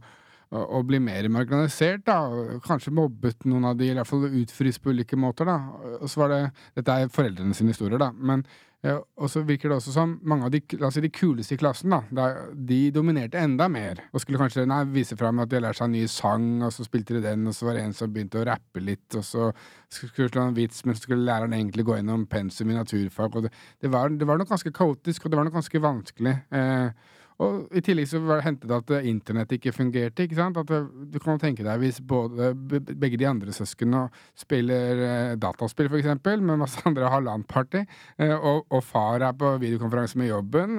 å 0.50 0.80
bli 0.82 0.98
mer 1.02 1.28
marginalisert, 1.30 2.02
da. 2.08 2.24
Kanskje 2.64 2.94
mobbet 2.94 3.46
noen 3.46 3.68
av 3.70 3.76
de, 3.78 3.86
i 3.90 3.94
hvert 3.94 4.08
fall 4.08 4.26
utfryst 4.26 4.82
på 4.82 4.90
ulike 4.94 5.18
måter, 5.18 5.46
da. 5.46 5.58
Og 6.00 6.10
så 6.10 6.24
var 6.24 6.32
det 6.32 6.40
Dette 6.80 6.96
er 6.96 7.12
foreldrene 7.14 7.54
sine 7.54 7.70
historier, 7.74 8.00
da. 8.02 8.10
Men 8.14 8.42
og 8.80 9.28
så 9.28 9.42
virker 9.44 9.68
det 9.68 9.76
også 9.76 9.92
som 9.92 10.14
mange 10.24 10.46
av 10.46 10.54
de, 10.54 10.60
si, 10.64 11.02
de 11.04 11.10
kuleste 11.12 11.52
i 11.56 11.60
klassen, 11.60 11.92
da, 12.16 12.30
de 12.56 12.78
dominerte 12.94 13.36
enda 13.36 13.66
mer. 13.68 14.00
Og 14.14 14.22
skulle 14.22 14.40
kanskje 14.40 14.64
nei, 14.68 14.80
vise 14.94 15.18
fram 15.20 15.42
at 15.42 15.50
de 15.50 15.58
har 15.58 15.66
lært 15.66 15.76
seg 15.76 15.90
en 15.90 15.96
ny 15.98 16.06
sang, 16.08 16.46
og 16.64 16.72
så 16.72 16.86
spilte 16.86 17.18
de 17.18 17.24
den, 17.26 17.44
og 17.50 17.56
så 17.56 17.68
var 17.68 17.76
det 17.76 17.84
en 17.84 17.94
som 17.96 18.12
begynte 18.14 18.40
å 18.40 18.46
rappe 18.48 18.80
litt, 18.80 19.18
og 19.20 19.26
så 19.26 19.50
skulle 19.92 20.30
slå 20.32 20.46
en 20.48 20.56
vits, 20.56 20.80
men 20.86 20.96
så 20.96 21.04
skulle 21.04 21.28
læreren 21.28 21.56
egentlig 21.58 21.84
gå 21.90 21.98
gjennom 21.98 22.24
pensum 22.30 22.72
i 22.72 22.78
naturfag. 22.78 23.36
Det, 23.44 23.52
det, 23.84 23.92
var, 23.92 24.16
det 24.16 24.28
var 24.28 24.40
nok 24.40 24.52
ganske 24.54 24.72
kaotisk, 24.72 25.26
og 25.26 25.32
det 25.32 25.40
var 25.40 25.50
nok 25.50 25.58
ganske 25.60 25.84
vanskelig. 25.84 26.36
Eh, 26.56 27.18
og 27.40 27.72
I 27.72 27.80
tillegg 27.84 28.08
så 28.10 28.20
hendte 28.44 28.68
det 28.68 28.76
at 28.76 29.06
internett 29.08 29.52
ikke 29.56 29.72
fungerte. 29.72 30.26
ikke 30.26 30.36
sant? 30.36 30.58
At 30.60 30.68
Du 31.10 31.18
kan 31.22 31.40
tenke 31.40 31.64
deg 31.64 31.80
hvis 31.80 32.00
både, 32.04 32.52
begge 32.54 33.16
de 33.20 33.28
andre 33.28 33.54
søsknene 33.54 34.08
spiller 34.38 35.02
eh, 35.06 35.36
dataspill, 35.40 35.88
f.eks., 35.88 36.10
med 36.40 36.60
masse 36.60 36.82
andre 36.88 37.08
har 37.08 37.24
LAN-party, 37.24 37.84
eh, 38.20 38.34
og, 38.34 38.66
og, 38.68 38.82
far 38.84 39.24
er 39.24 39.36
på 39.36 39.54
videokonferanse 39.62 40.18
med 40.20 40.30
jobben, 40.30 40.76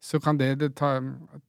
så 0.00 0.20
kan 0.20 0.40
det, 0.40 0.54
det 0.62 0.70
ta, 0.80 0.96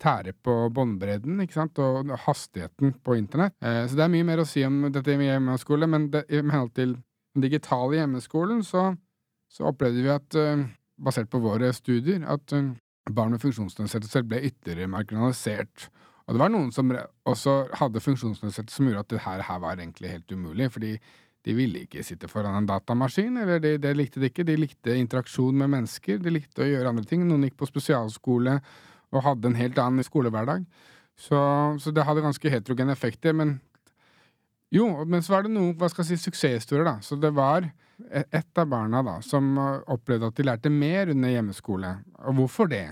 tære 0.01 0.35
på 0.43 0.57
båndbredden 0.75 1.39
og 1.39 2.11
hastigheten 2.25 2.97
på 3.03 3.15
internett. 3.15 3.55
Eh, 3.63 3.85
så 3.87 3.95
det 3.95 4.05
er 4.05 4.13
mye 4.17 4.27
mer 4.27 4.43
å 4.43 4.47
si 4.47 4.65
om 4.67 4.89
dette 4.91 5.15
med 5.17 5.31
hjemmeskole, 5.31 5.87
men 5.87 6.09
det, 6.11 6.25
i 6.29 6.41
henhold 6.41 6.73
til 6.75 6.97
den 7.35 7.45
digitale 7.45 8.01
hjemmeskolen 8.01 8.63
så 8.65 8.91
så 9.49 9.65
opplevde 9.65 10.03
vi 10.05 10.09
at, 10.13 10.35
basert 11.01 11.25
på 11.31 11.39
våre 11.41 11.71
studier, 11.73 12.21
at 12.29 12.53
barn 13.15 13.33
med 13.35 13.41
funksjonsnedsettelser 13.43 14.27
ble 14.27 14.41
ytterligere 14.49 14.91
marginalisert. 14.91 15.89
Og 16.27 16.35
det 16.35 16.41
var 16.43 16.51
noen 16.53 16.69
som 16.73 16.91
også 17.29 17.55
hadde 17.79 18.03
funksjonsnedsettelser 18.05 18.81
som 18.81 18.89
gjorde 18.89 19.05
at 19.05 19.13
det 19.15 19.23
her, 19.25 19.43
var 19.63 19.79
egentlig 19.79 20.11
helt 20.13 20.31
umulig, 20.31 20.69
fordi 20.71 20.93
de 21.47 21.55
ville 21.55 21.85
ikke 21.85 22.03
sitte 22.03 22.27
foran 22.29 22.57
en 22.57 22.67
datamaskin, 22.67 23.37
eller 23.39 23.61
det 23.63 23.77
de 23.81 23.93
likte 23.95 24.19
de 24.21 24.29
ikke. 24.29 24.45
De 24.45 24.57
likte 24.59 24.97
interaksjon 24.99 25.57
med 25.57 25.71
mennesker, 25.71 26.19
de 26.19 26.33
likte 26.35 26.65
å 26.65 26.67
gjøre 26.67 26.91
andre 26.91 27.07
ting. 27.07 27.23
Noen 27.25 27.47
gikk 27.47 27.57
på 27.61 27.69
spesialskole 27.69 28.59
og 29.09 29.25
hadde 29.25 29.49
en 29.49 29.57
helt 29.57 29.79
annen 29.81 30.05
skolehverdag. 30.05 30.67
Så, 31.19 31.39
så 31.79 31.91
det 31.95 32.05
hadde 32.07 32.23
ganske 32.23 32.51
heterogene 32.51 32.93
effekter. 32.95 33.33
Men 33.35 33.57
jo, 34.73 34.87
men 35.05 35.23
så 35.25 35.33
var 35.33 35.45
det 35.45 35.53
noen 35.53 35.75
hva 35.77 35.89
skal 35.89 36.05
jeg 36.05 36.19
si, 36.19 36.29
suksesshistorier, 36.29 36.85
da. 36.87 36.97
Så 37.05 37.17
det 37.19 37.31
var 37.37 37.65
e-, 37.65 38.25
ett 38.25 38.61
av 38.61 38.69
barna 38.69 39.01
da, 39.05 39.17
som 39.25 39.57
opplevde 39.59 40.29
at 40.29 40.37
de 40.37 40.45
lærte 40.45 40.73
mer 40.73 41.11
under 41.13 41.33
hjemmeskole. 41.33 41.95
Og 42.25 42.37
hvorfor 42.41 42.69
det? 42.71 42.87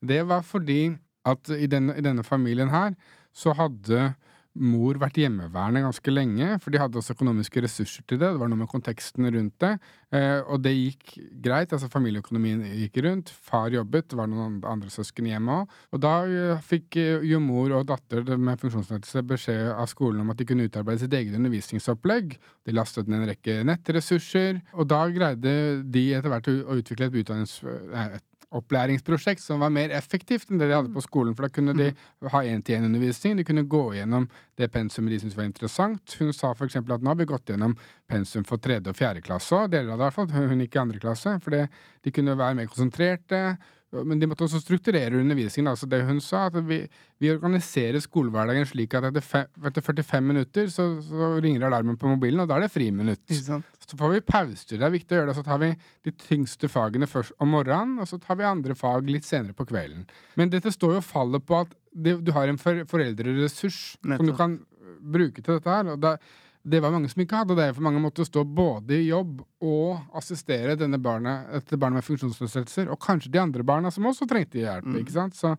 Det 0.00 0.22
var 0.26 0.42
fordi 0.46 0.82
at 1.28 1.52
i 1.52 1.68
denne, 1.70 1.94
i 1.98 2.04
denne 2.04 2.24
familien 2.24 2.72
her 2.72 2.94
så 3.36 3.54
hadde 3.54 4.14
mor 4.60 4.98
vært 5.00 5.18
hjemmeværende 5.20 5.82
ganske 5.84 6.12
lenge, 6.12 6.48
for 6.62 6.72
de 6.72 6.80
hadde 6.80 7.00
også 7.00 7.14
økonomiske 7.16 7.62
ressurser 7.64 8.04
til 8.04 8.20
det. 8.20 8.28
Det 8.28 8.40
var 8.42 8.50
noe 8.50 8.60
med 8.60 8.70
konteksten 8.70 9.28
rundt 9.32 9.56
det. 9.62 9.72
Eh, 10.14 10.40
og 10.42 10.62
det 10.64 10.72
gikk 10.74 11.14
greit. 11.42 11.72
altså 11.72 11.90
Familieøkonomien 11.90 12.62
gikk 12.82 13.00
rundt. 13.06 13.30
Far 13.30 13.70
jobbet, 13.74 14.10
det 14.10 14.18
var 14.18 14.30
noen 14.30 14.58
andre 14.68 14.92
søsken 14.92 15.28
hjemme 15.30 15.60
òg. 15.62 15.76
Og 15.94 16.02
da 16.04 16.14
uh, 16.26 16.64
fikk 16.64 16.98
uh, 17.00 17.26
jo 17.26 17.40
mor 17.42 17.74
og 17.78 17.86
datter 17.90 18.24
med 18.36 18.60
funksjonsnedsettelse 18.60 19.24
beskjed 19.30 19.70
av 19.72 19.88
skolen 19.90 20.24
om 20.24 20.32
at 20.32 20.40
de 20.40 20.48
kunne 20.48 20.66
utarbeide 20.68 21.04
sitt 21.04 21.16
eget 21.16 21.36
undervisningsopplegg. 21.38 22.36
De 22.66 22.76
lastet 22.76 23.10
ned 23.10 23.24
en 23.24 23.30
rekke 23.30 23.60
nettressurser, 23.66 24.60
og 24.76 24.90
da 24.90 25.04
greide 25.12 25.54
de 25.84 26.04
etter 26.16 26.32
hvert 26.32 26.50
å 26.52 26.80
utvikle 26.80 27.10
et, 27.10 27.22
utdannings, 27.22 27.60
et 27.64 28.26
opplæringsprosjekt 28.56 29.42
som 29.42 29.62
var 29.62 29.70
mer 29.74 29.92
effektivt 29.94 30.50
enn 30.50 30.58
det 30.58 30.68
de 30.70 30.76
hadde 30.76 30.92
på 30.94 31.02
skolen. 31.04 31.36
For 31.36 31.46
da 31.46 31.52
kunne 31.54 31.74
de 31.78 31.90
mm. 31.92 32.30
ha 32.32 32.42
én-til-én-undervisning, 32.50 33.38
de 33.38 33.46
kunne 33.46 33.66
gå 33.70 33.82
gjennom 33.94 34.26
det 34.58 34.70
pensumet 34.74 35.14
de 35.14 35.20
syntes 35.22 35.38
var 35.38 35.46
interessant. 35.46 36.16
Hun 36.18 36.32
sa 36.36 36.52
f.eks. 36.54 36.80
at 36.80 36.90
nå 36.90 37.12
har 37.12 37.20
vi 37.20 37.28
gått 37.30 37.52
gjennom 37.52 37.76
pensum 38.10 38.46
for 38.48 38.62
tredje 38.62 38.90
og 38.90 38.98
fjerde 38.98 39.22
klasse 39.24 39.54
òg, 39.56 39.70
deler 39.74 39.94
av 39.94 40.00
det 40.00 40.02
i 40.02 40.06
hvert 40.08 40.18
fall. 40.18 40.50
Hun 40.50 40.64
gikk 40.64 40.78
i 40.78 40.82
andre 40.82 41.02
klasse, 41.02 41.36
for 41.44 41.54
de 41.54 42.14
kunne 42.16 42.38
være 42.38 42.58
mer 42.58 42.72
konsentrerte. 42.72 43.44
Men 43.90 44.20
de 44.20 44.28
måtte 44.30 44.44
også 44.46 44.60
strukturere 44.62 45.18
undervisningen. 45.18 45.72
Altså 45.72 45.88
det 45.90 46.04
hun 46.06 46.20
sa, 46.22 46.44
at 46.46 46.58
vi, 46.68 46.78
vi 47.18 47.30
organiserer 47.32 47.98
skolehverdagen 48.02 48.68
slik 48.70 48.94
at 48.94 49.08
etter, 49.08 49.24
fe, 49.24 49.42
etter 49.66 49.82
45 49.82 50.28
minutter 50.28 50.68
så, 50.70 50.86
så, 51.02 51.32
ringer 51.42 51.66
alarmen 51.66 51.98
på 51.98 52.12
mobilen, 52.12 52.44
og 52.44 52.50
da 52.50 52.58
er 52.58 52.66
det 52.66 52.72
friminutt. 52.74 53.24
Så 53.34 53.98
får 53.98 54.14
vi 54.14 54.22
pauser. 54.22 54.76
Det 54.78 54.86
er 54.86 54.94
viktig 54.94 55.16
å 55.16 55.20
gjøre 55.20 55.32
det. 55.32 55.36
Så 55.40 55.46
tar 55.46 55.58
vi 55.62 55.72
de 56.06 56.14
tyngste 56.22 56.70
fagene 56.70 57.10
først 57.10 57.34
om 57.42 57.50
morgenen, 57.50 57.98
og 57.98 58.06
så 58.06 58.20
tar 58.22 58.38
vi 58.38 58.46
andre 58.46 58.78
fag 58.78 59.10
litt 59.10 59.26
senere 59.26 59.58
på 59.58 59.66
kvelden. 59.72 60.06
Men 60.38 60.54
dette 60.54 60.70
står 60.74 60.94
jo 60.94 61.02
og 61.02 61.08
faller 61.08 61.42
på 61.42 61.64
at 61.64 61.74
det, 61.90 62.20
du 62.22 62.30
har 62.36 62.46
en 62.46 62.60
for, 62.62 62.84
foreldreressurs 62.90 63.80
som 63.98 64.28
du 64.28 64.36
kan 64.38 64.60
bruke 65.00 65.42
til 65.42 65.58
dette 65.58 65.74
her. 65.74 65.90
og 65.90 65.98
da 65.98 66.14
det 66.62 66.80
var 66.84 66.92
mange 66.92 67.08
som 67.08 67.22
ikke 67.22 67.38
hadde 67.40 67.56
det, 67.56 67.70
for 67.76 67.84
mange 67.86 68.02
måtte 68.02 68.26
stå 68.26 68.42
både 68.44 68.98
i 68.98 69.08
jobb 69.08 69.38
og 69.64 70.16
assistere 70.18 70.76
denne 70.78 70.98
barnet, 71.00 71.48
dette 71.54 71.78
barnet 71.80 72.00
med 72.00 72.06
funksjonsnedsettelser, 72.06 72.90
og 72.92 73.00
kanskje 73.00 73.32
de 73.32 73.40
andre 73.40 73.64
barna 73.66 73.92
som 73.94 74.08
også 74.10 74.28
trengte 74.28 74.60
hjelp. 74.60 74.88
Mm. 74.88 74.98
ikke 75.00 75.14
sant? 75.14 75.38
Så 75.38 75.54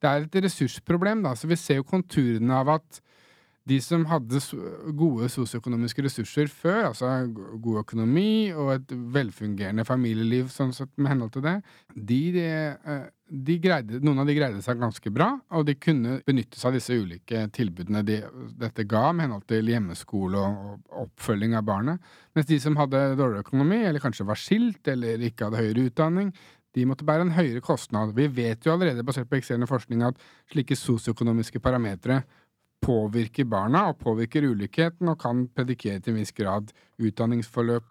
det 0.00 0.08
er 0.08 0.24
et 0.24 0.38
ressursproblem, 0.46 1.24
da. 1.26 1.34
Så 1.36 1.50
vi 1.50 1.58
ser 1.60 1.82
jo 1.82 1.88
konturene 1.88 2.56
av 2.56 2.72
at 2.78 3.02
de 3.66 3.80
som 3.82 4.04
hadde 4.06 4.38
gode 4.94 5.26
sosioøkonomiske 5.32 6.04
ressurser 6.06 6.50
før, 6.52 6.92
altså 6.92 7.10
god 7.62 7.80
økonomi 7.82 8.52
og 8.54 8.76
et 8.76 8.94
velfungerende 9.16 9.84
familieliv 9.86 10.52
sånn 10.54 10.74
sett 10.76 10.92
med 10.94 11.10
henhold 11.10 11.32
til 11.34 11.44
det, 11.48 11.54
de, 11.96 12.20
de, 12.36 12.46
de 13.46 13.56
greide, 13.62 13.98
noen 14.06 14.22
av 14.22 14.30
de 14.30 14.36
greide 14.38 14.62
seg 14.62 14.78
ganske 14.78 15.10
bra, 15.14 15.32
og 15.50 15.66
de 15.66 15.74
kunne 15.82 16.20
benytte 16.28 16.60
seg 16.60 16.70
av 16.70 16.78
disse 16.78 16.94
ulike 16.94 17.42
tilbudene 17.56 18.04
de, 18.06 18.20
dette 18.62 18.86
ga 18.86 19.08
med 19.10 19.26
henhold 19.26 19.48
til 19.50 19.74
hjemmeskole 19.74 20.46
og, 20.46 20.78
og 20.86 21.08
oppfølging 21.08 21.58
av 21.58 21.66
barnet. 21.66 22.14
Mens 22.38 22.46
de 22.46 22.60
som 22.62 22.78
hadde 22.78 23.02
dårlig 23.18 23.42
økonomi, 23.42 23.82
eller 23.82 24.04
kanskje 24.04 24.28
var 24.30 24.38
skilt 24.38 24.94
eller 24.94 25.26
ikke 25.26 25.50
hadde 25.50 25.64
høyere 25.64 25.90
utdanning, 25.90 26.30
de 26.76 26.84
måtte 26.86 27.06
bære 27.08 27.24
en 27.24 27.34
høyere 27.34 27.62
kostnad. 27.64 28.12
Vi 28.14 28.28
vet 28.30 28.66
jo 28.66 28.74
allerede, 28.74 29.04
basert 29.06 29.30
på 29.30 29.38
eksisterende 29.38 29.68
forskning, 29.68 30.02
at 30.04 30.18
slike 30.52 30.76
sosioøkonomiske 30.76 31.62
parametere 31.64 32.20
påvirker 32.86 33.48
barna 33.50 33.88
og 33.90 34.00
påvirker 34.02 34.46
ulikheten 34.46 35.10
og 35.10 35.20
kan 35.22 35.46
predikere 35.54 36.00
til 36.00 36.14
en 36.14 36.20
viss 36.22 36.34
grad 36.36 36.72
utdanningsforløp 37.02 37.86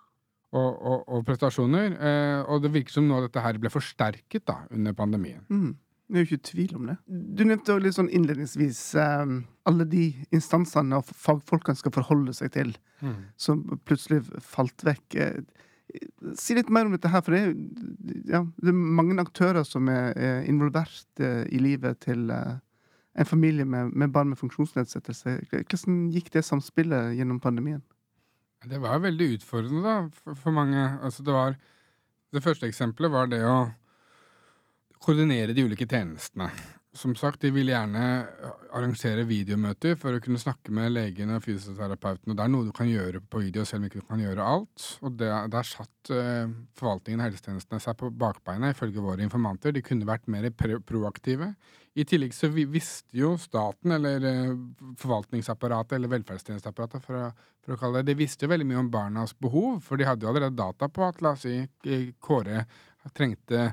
og, 0.55 0.69
og, 0.71 1.01
og 1.11 1.25
prestasjoner. 1.27 1.97
Eh, 1.99 2.43
og 2.47 2.63
det 2.63 2.71
virker 2.75 2.95
som 2.95 3.09
nå 3.09 3.19
dette 3.25 3.43
her 3.43 3.59
ble 3.61 3.71
forsterket 3.73 4.45
da, 4.47 4.61
under 4.71 4.95
pandemien. 4.97 5.43
Mm. 5.49 5.73
Det 6.05 6.19
er 6.19 6.21
jo 6.21 6.29
ikke 6.29 6.47
tvil 6.51 6.73
om 6.77 6.89
det. 6.91 6.95
Du 7.07 7.41
nevnte 7.47 7.75
litt 7.81 7.97
sånn 7.97 8.11
innledningsvis 8.13 8.81
eh, 9.01 9.35
alle 9.65 9.87
de 9.89 10.07
instansene 10.35 11.01
og 11.01 11.09
fagfolkene 11.09 11.79
skal 11.79 11.95
forholde 11.95 12.35
seg 12.37 12.53
til, 12.53 12.75
mm. 13.01 13.21
som 13.41 13.63
plutselig 13.89 14.21
falt 14.45 14.85
vekk. 14.85 15.17
Eh, 15.17 15.39
si 16.37 16.55
litt 16.57 16.69
mer 16.73 16.87
om 16.87 16.93
dette 16.93 17.09
her, 17.09 17.23
for 17.25 17.35
det 17.35 17.41
er, 17.41 17.55
ja, 18.35 18.43
det 18.61 18.71
er 18.71 18.77
mange 18.99 19.17
aktører 19.21 19.65
som 19.67 19.89
er, 19.91 20.13
er 20.17 20.47
involvert 20.49 21.21
uh, 21.23 21.43
i 21.45 21.61
livet 21.61 22.01
til 22.03 22.27
uh, 22.33 22.57
en 23.15 23.25
familie 23.25 23.65
med, 23.65 23.93
med, 23.95 24.11
barn 24.11 24.29
med 24.31 24.39
funksjonsnedsettelse. 24.39 25.37
Hvordan 25.51 25.99
gikk 26.11 26.31
det 26.33 26.43
samspillet 26.45 27.15
gjennom 27.15 27.39
pandemien? 27.43 27.83
Det 28.65 28.79
var 28.81 29.03
veldig 29.03 29.35
utfordrende 29.37 29.83
da, 29.85 29.97
for, 30.23 30.37
for 30.39 30.55
mange. 30.55 30.81
Altså, 31.05 31.23
det, 31.23 31.35
var, 31.35 31.57
det 32.33 32.43
første 32.43 32.67
eksempelet 32.67 33.13
var 33.13 33.29
det 33.31 33.43
å 33.47 33.59
koordinere 35.05 35.53
de 35.53 35.67
ulike 35.67 35.87
tjenestene. 35.87 36.49
Som 36.95 37.11
sagt, 37.19 37.41
de 37.43 37.51
ville 37.51 37.73
gjerne 37.73 38.01
arrangere 38.75 39.25
videomøter 39.27 39.97
for 39.99 40.15
å 40.15 40.21
kunne 40.23 40.39
snakke 40.39 40.71
med 40.75 40.93
legen 40.95 41.33
og 41.35 41.43
fysioterapeuten. 41.43 42.31
Og 42.31 42.37
det 42.37 42.43
er 42.45 42.51
noe 42.53 42.67
du 42.67 42.71
kan 42.75 42.87
gjøre 42.87 43.19
på 43.19 43.43
video, 43.43 43.65
selv 43.67 43.83
om 43.83 43.89
ikke 43.89 43.99
du 43.99 44.07
kan 44.07 44.23
gjøre 44.23 44.47
alt. 44.55 44.85
Og 45.03 45.17
det, 45.19 45.31
der 45.51 45.67
satt 45.67 46.11
uh, 46.15 46.47
forvaltningen 46.79 47.19
og 47.19 47.27
helsetjenestene 47.27 47.83
seg 47.83 47.99
på 47.99 48.13
bakbeina, 48.15 48.71
ifølge 48.71 49.03
våre 49.03 49.27
informanter. 49.27 49.75
De 49.75 49.83
kunne 49.83 50.07
vært 50.07 50.31
mer 50.31 50.47
proaktive. 50.55 51.51
I 51.95 52.03
tillegg 52.03 52.33
så 52.35 52.49
visste 52.51 53.15
jo 53.15 53.35
staten, 53.39 53.93
eller 53.95 54.25
uh, 54.27 54.55
forvaltningsapparatet, 54.99 55.95
eller 55.95 56.11
velferdstjenesteapparatet, 56.11 57.03
for 57.05 57.29
for 57.65 57.73
å, 57.73 57.79
kalle 57.81 58.03
det 58.03 58.11
det, 58.11 58.19
visste 58.19 58.45
jo 58.45 58.51
veldig 58.51 58.67
mye 58.69 58.83
om 58.83 58.91
barnas 58.93 59.33
behov. 59.41 59.79
For 59.81 59.97
de 59.97 60.05
hadde 60.05 60.25
jo 60.25 60.29
allerede 60.29 60.57
data 60.59 60.89
på 60.91 61.01
at, 61.07 61.21
la 61.25 61.33
oss 61.33 61.47
si, 61.47 61.57
Kåre 62.21 62.61
trengte 63.17 63.71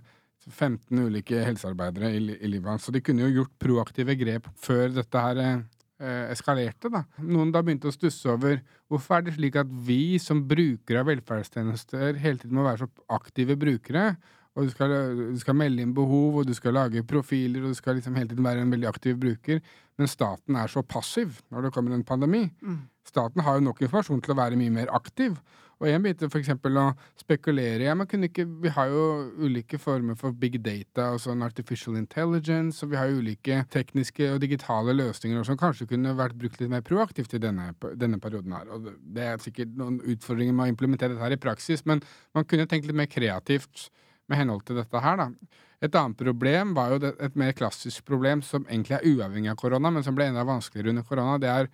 15 0.48 1.04
ulike 1.04 1.42
helsearbeidere 1.44 2.10
i, 2.16 2.22
i 2.40 2.50
livet 2.50 2.72
hans. 2.72 2.88
Så 2.88 2.94
de 2.94 3.02
kunne 3.04 3.26
jo 3.26 3.42
gjort 3.42 3.54
proaktive 3.60 4.16
grep 4.18 4.48
før 4.60 4.94
dette 4.96 5.24
her 5.26 5.42
eh, 5.44 6.24
eskalerte. 6.32 6.90
da. 6.92 7.04
Noen 7.20 7.52
da 7.54 7.62
begynte 7.64 7.90
å 7.90 7.94
stusse 7.94 8.32
over 8.32 8.62
hvorfor 8.90 9.18
er 9.18 9.28
det 9.28 9.36
slik 9.36 9.60
at 9.60 9.70
vi 9.86 10.18
som 10.22 10.40
brukere 10.48 11.04
av 11.04 11.10
velferdstjenester 11.12 12.16
hele 12.22 12.40
tiden 12.40 12.58
må 12.58 12.66
være 12.66 12.86
så 12.86 12.90
aktive 13.20 13.58
brukere. 13.60 14.14
Og 14.52 14.68
du 14.68 14.72
skal, 14.74 14.92
du 15.32 15.38
skal, 15.40 15.56
melde 15.56 15.84
inn 15.84 15.94
behov, 15.96 16.42
og 16.42 16.48
du 16.48 16.52
skal 16.56 16.76
lage 16.76 17.04
profiler, 17.08 17.62
og 17.64 17.72
du 17.72 17.78
skal 17.78 17.96
liksom 17.96 18.18
hele 18.18 18.28
tiden 18.28 18.44
være 18.44 18.66
en 18.66 18.74
veldig 18.74 18.90
aktiv 18.90 19.16
bruker. 19.20 19.62
Men 20.00 20.10
staten 20.10 20.56
er 20.60 20.68
så 20.68 20.82
passiv 20.84 21.40
når 21.52 21.68
det 21.68 21.72
kommer 21.72 21.94
en 21.96 22.04
pandemi. 22.04 22.44
Mm. 22.60 22.82
Staten 23.08 23.42
har 23.44 23.58
jo 23.58 23.66
nok 23.68 23.80
informasjon 23.82 24.20
til 24.22 24.34
å 24.34 24.38
være 24.38 24.60
mye 24.60 24.72
mer 24.74 24.92
aktiv. 24.92 25.38
Og 25.82 25.88
en 25.90 26.04
bit 26.04 26.20
f.eks. 26.22 26.52
å 26.54 26.84
spekulere 27.18 27.88
ja, 27.88 27.94
ikke, 27.96 28.44
Vi 28.62 28.70
har 28.70 28.92
jo 28.92 29.06
ulike 29.42 29.80
former 29.82 30.14
for 30.14 30.30
big 30.30 30.60
data 30.62 31.08
og 31.16 31.22
sånn 31.24 31.42
artificial 31.42 31.96
intelligence, 31.98 32.84
og 32.84 32.92
vi 32.92 33.00
har 33.00 33.10
jo 33.10 33.18
ulike 33.18 33.64
tekniske 33.72 34.28
og 34.30 34.38
digitale 34.44 34.94
løsninger 34.94 35.42
som 35.48 35.58
kanskje 35.58 35.88
kunne 35.90 36.14
vært 36.14 36.38
brukt 36.38 36.62
litt 36.62 36.70
mer 36.70 36.84
proaktivt 36.86 37.34
i 37.34 37.42
denne, 37.42 37.72
denne 37.98 38.20
perioden 38.22 38.54
her. 38.54 38.70
Og 38.70 38.92
det 39.16 39.26
er 39.26 39.42
sikkert 39.42 39.74
noen 39.80 39.98
utfordringer 40.04 40.54
med 40.54 40.68
å 40.68 40.76
implementere 40.76 41.16
dette 41.16 41.24
her 41.24 41.34
i 41.34 41.42
praksis, 41.48 41.82
men 41.88 42.04
man 42.36 42.46
kunne 42.46 42.68
tenkt 42.70 42.86
litt 42.86 43.00
mer 43.02 43.10
kreativt 43.10 43.88
med 44.32 44.40
henhold 44.40 44.64
til 44.66 44.80
dette 44.80 45.04
her, 45.04 45.20
da. 45.20 45.58
Et 45.82 45.96
annet 45.98 46.18
problem 46.18 46.76
var 46.76 46.92
jo 46.94 47.10
et 47.10 47.38
mer 47.38 47.54
klassisk 47.58 48.06
problem 48.06 48.42
som 48.46 48.66
egentlig 48.68 49.00
er 49.00 49.08
uavhengig 49.08 49.50
av 49.50 49.58
korona, 49.58 49.90
men 49.90 50.04
som 50.06 50.14
ble 50.14 50.28
enda 50.30 50.44
vanskeligere 50.46 50.94
under 50.94 51.06
korona. 51.08 51.40
Det 51.42 51.50
er 51.50 51.70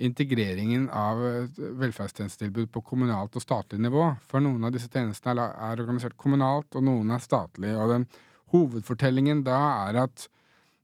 integreringen 0.00 0.86
av 0.88 1.20
velferdstjenestetilbud 1.82 2.70
på 2.72 2.80
kommunalt 2.94 3.36
og 3.36 3.44
statlig 3.44 3.82
nivå. 3.84 4.06
For 4.28 4.40
noen 4.40 4.64
av 4.64 4.72
disse 4.72 4.88
tjenestene 4.88 5.50
er 5.52 5.82
organisert 5.84 6.16
kommunalt, 6.16 6.70
og 6.78 6.86
noen 6.86 7.12
er 7.12 7.24
statlige. 7.24 7.76
Og 7.76 7.92
den 7.92 8.06
hovedfortellingen 8.54 9.44
da 9.44 9.58
er 9.90 10.00
at 10.06 10.28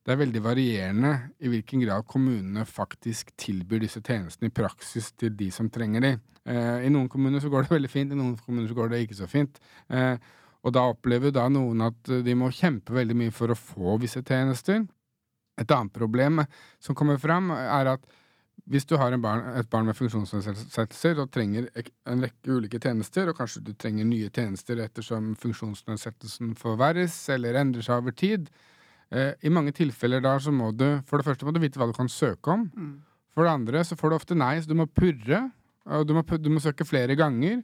det 0.04 0.14
er 0.14 0.22
veldig 0.22 0.40
varierende 0.40 1.12
i 1.44 1.50
hvilken 1.52 1.82
grad 1.84 2.06
kommunene 2.08 2.62
faktisk 2.68 3.34
tilbyr 3.40 3.82
disse 3.84 4.00
tjenestene 4.00 4.48
i 4.48 4.54
praksis 4.56 5.10
til 5.20 5.34
de 5.36 5.50
som 5.52 5.68
trenger 5.72 6.04
de. 6.04 6.12
Eh, 6.48 6.86
I 6.88 6.92
noen 6.92 7.10
kommuner 7.12 7.42
så 7.44 7.50
går 7.52 7.66
det 7.66 7.74
veldig 7.74 7.90
fint, 7.92 8.14
i 8.14 8.16
noen 8.16 8.38
kommuner 8.40 8.70
så 8.70 8.76
går 8.78 8.92
det 8.92 9.02
ikke 9.04 9.18
så 9.18 9.28
fint. 9.28 9.60
Eh, 9.92 10.16
og 10.66 10.74
da 10.74 10.84
opplever 10.90 11.32
da 11.34 11.46
noen 11.52 11.84
at 11.86 12.10
de 12.24 12.34
må 12.36 12.50
kjempe 12.54 12.96
veldig 12.96 13.16
mye 13.16 13.34
for 13.34 13.52
å 13.52 13.58
få 13.58 13.98
visse 14.02 14.22
tjenester. 14.26 14.82
Et 15.58 15.74
annet 15.74 15.94
problem 15.94 16.42
som 16.82 16.96
kommer 16.98 17.18
fram, 17.22 17.50
er 17.50 17.94
at 17.94 18.08
hvis 18.68 18.84
du 18.88 18.96
har 19.00 19.14
barn, 19.22 19.44
et 19.56 19.68
barn 19.70 19.86
med 19.88 19.96
funksjonsnedsettelser 19.96 21.20
og 21.22 21.30
trenger 21.32 21.68
en 22.08 22.24
rekke 22.24 22.56
ulike 22.58 22.80
tjenester, 22.82 23.30
og 23.30 23.38
kanskje 23.38 23.62
du 23.64 23.72
trenger 23.78 24.06
nye 24.08 24.28
tjenester 24.34 24.82
ettersom 24.82 25.32
funksjonsnedsettelsen 25.40 26.52
forverres 26.58 27.16
eller 27.32 27.56
endrer 27.60 27.86
seg 27.86 28.02
over 28.02 28.16
tid, 28.18 28.50
eh, 29.10 29.32
i 29.40 29.52
mange 29.54 29.72
tilfeller 29.76 30.20
da 30.24 30.36
så 30.42 30.52
må 30.52 30.72
du 30.76 31.00
For 31.06 31.18
det 31.18 31.28
første 31.30 31.46
må 31.46 31.54
du 31.54 31.62
vite 31.62 31.80
hva 31.80 31.88
du 31.88 31.96
kan 31.96 32.10
søke 32.12 32.52
om. 32.52 32.68
Mm. 32.74 32.94
For 33.32 33.46
det 33.46 33.54
andre 33.54 33.84
så 33.86 33.96
får 33.96 34.10
du 34.10 34.18
ofte 34.18 34.36
nei, 34.36 34.56
så 34.60 34.68
du 34.68 34.74
må 34.74 34.88
purre. 34.90 35.46
Og 35.88 36.04
du 36.04 36.12
må, 36.12 36.22
du 36.26 36.50
må 36.52 36.60
søke 36.60 36.84
flere 36.84 37.16
ganger. 37.16 37.62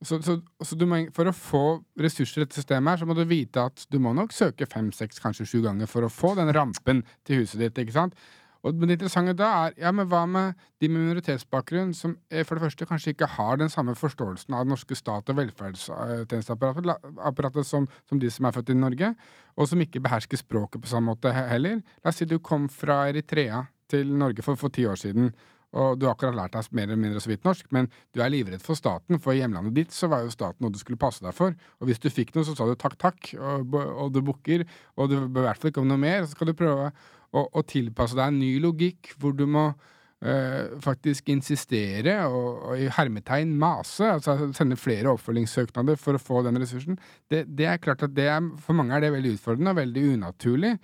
Så, 0.00 0.16
så, 0.24 0.38
så 0.64 0.76
må, 0.88 1.02
for 1.12 1.28
å 1.28 1.36
få 1.36 1.64
ressurser 2.00 2.40
i 2.40 2.44
dette 2.46 2.56
systemet, 2.56 2.94
her, 2.94 3.02
så 3.02 3.08
må 3.08 3.16
du 3.18 3.26
vite 3.28 3.66
at 3.68 3.82
du 3.92 3.98
må 4.00 4.14
nok 4.16 4.32
søke 4.32 4.68
fem, 4.70 4.88
seks, 4.96 5.20
kanskje 5.20 5.48
sju 5.48 5.58
ganger 5.66 5.90
for 5.90 6.06
å 6.06 6.12
få 6.12 6.32
den 6.38 6.52
rampen 6.56 7.02
til 7.28 7.42
huset 7.42 7.60
ditt. 7.60 7.82
ikke 7.82 7.98
sant? 7.98 8.16
Og 8.60 8.76
det 8.76 8.92
interessante 8.92 9.32
da 9.36 9.46
er 9.64 9.72
ja, 9.80 9.90
men 9.94 10.08
hva 10.10 10.26
med 10.28 10.58
de 10.82 10.88
med 10.90 11.00
minoritetsbakgrunn 11.06 11.94
som 11.96 12.10
for 12.44 12.54
det 12.56 12.64
første 12.66 12.88
kanskje 12.88 13.10
ikke 13.14 13.32
har 13.38 13.54
den 13.60 13.70
samme 13.72 13.94
forståelsen 13.96 14.54
av 14.54 14.60
den 14.66 14.72
norske 14.74 14.94
stat 14.98 15.30
og 15.32 15.38
velferdstjenesteapparatet 15.38 17.66
som, 17.66 17.88
som, 18.08 18.16
de 18.20 18.28
som 18.32 18.44
er 18.44 18.54
født 18.56 18.72
i 18.74 18.76
Norge, 18.76 19.08
og 19.56 19.64
som 19.68 19.80
ikke 19.80 20.04
behersker 20.04 20.38
språket 20.40 20.82
på 20.84 20.92
samme 20.92 21.08
måte 21.14 21.28
heller. 21.32 21.76
La 22.04 22.08
oss 22.12 22.18
si 22.20 22.26
du 22.28 22.38
kom 22.44 22.62
fra 22.72 22.96
Eritrea 23.08 23.58
til 23.90 24.06
Norge 24.12 24.42
for, 24.44 24.54
for 24.60 24.68
ti 24.72 24.82
år 24.86 24.96
siden. 25.00 25.32
Og 25.78 25.98
du 25.98 26.06
har 26.06 26.16
akkurat 26.16 26.34
lært 26.34 26.56
deg 26.56 26.72
mer 26.74 26.88
eller 26.88 26.98
mindre 26.98 27.22
så 27.22 27.30
vidt 27.30 27.46
norsk, 27.46 27.68
men 27.74 27.86
du 28.14 28.22
er 28.24 28.32
livredd 28.32 28.62
for 28.64 28.78
staten, 28.78 29.20
for 29.22 29.34
i 29.34 29.38
hjemlandet 29.38 29.76
ditt 29.76 29.94
så 29.94 30.08
var 30.10 30.24
jo 30.24 30.32
staten 30.34 30.64
noe 30.64 30.74
du 30.74 30.80
skulle 30.80 30.98
passe 31.00 31.22
deg 31.22 31.36
for. 31.36 31.54
Og 31.78 31.90
hvis 31.90 32.02
du 32.02 32.10
fikk 32.10 32.34
noe, 32.34 32.46
så 32.46 32.56
sa 32.58 32.66
du 32.66 32.74
takk, 32.78 32.98
takk, 32.98 33.30
og, 33.38 33.76
og 33.78 34.10
du 34.14 34.18
bukker, 34.26 34.66
og 34.98 35.12
du 35.12 35.20
bør 35.28 35.44
i 35.44 35.48
hvert 35.50 35.62
fall 35.62 35.72
ikke 35.72 35.84
om 35.84 35.90
noe 35.92 36.02
mer. 36.02 36.26
Så 36.26 36.34
skal 36.34 36.50
du 36.50 36.58
prøve 36.58 36.90
å, 36.90 37.46
å 37.46 37.64
tilpasse 37.66 38.18
deg 38.18 38.32
en 38.32 38.42
ny 38.42 38.52
logikk 38.62 39.12
hvor 39.20 39.36
du 39.38 39.44
må 39.50 39.68
øh, 39.70 40.74
faktisk 40.82 41.30
insistere 41.30 42.16
og, 42.26 42.48
og, 42.56 42.72
i 42.80 42.90
hermetegn 42.96 43.52
mase, 43.60 44.08
altså 44.16 44.50
sende 44.56 44.78
flere 44.80 45.14
oppfølgingssøknader 45.14 46.00
for 46.00 46.18
å 46.18 46.22
få 46.22 46.42
den 46.46 46.58
ressursen. 46.62 46.98
Det, 47.30 47.44
det 47.46 47.70
er 47.70 47.82
klart 47.82 48.02
at 48.06 48.18
er, 48.18 48.42
For 48.64 48.74
mange 48.74 48.96
er 48.96 49.06
det 49.06 49.14
veldig 49.14 49.36
utfordrende 49.38 49.76
og 49.76 49.80
veldig 49.84 50.08
unaturlig. 50.16 50.74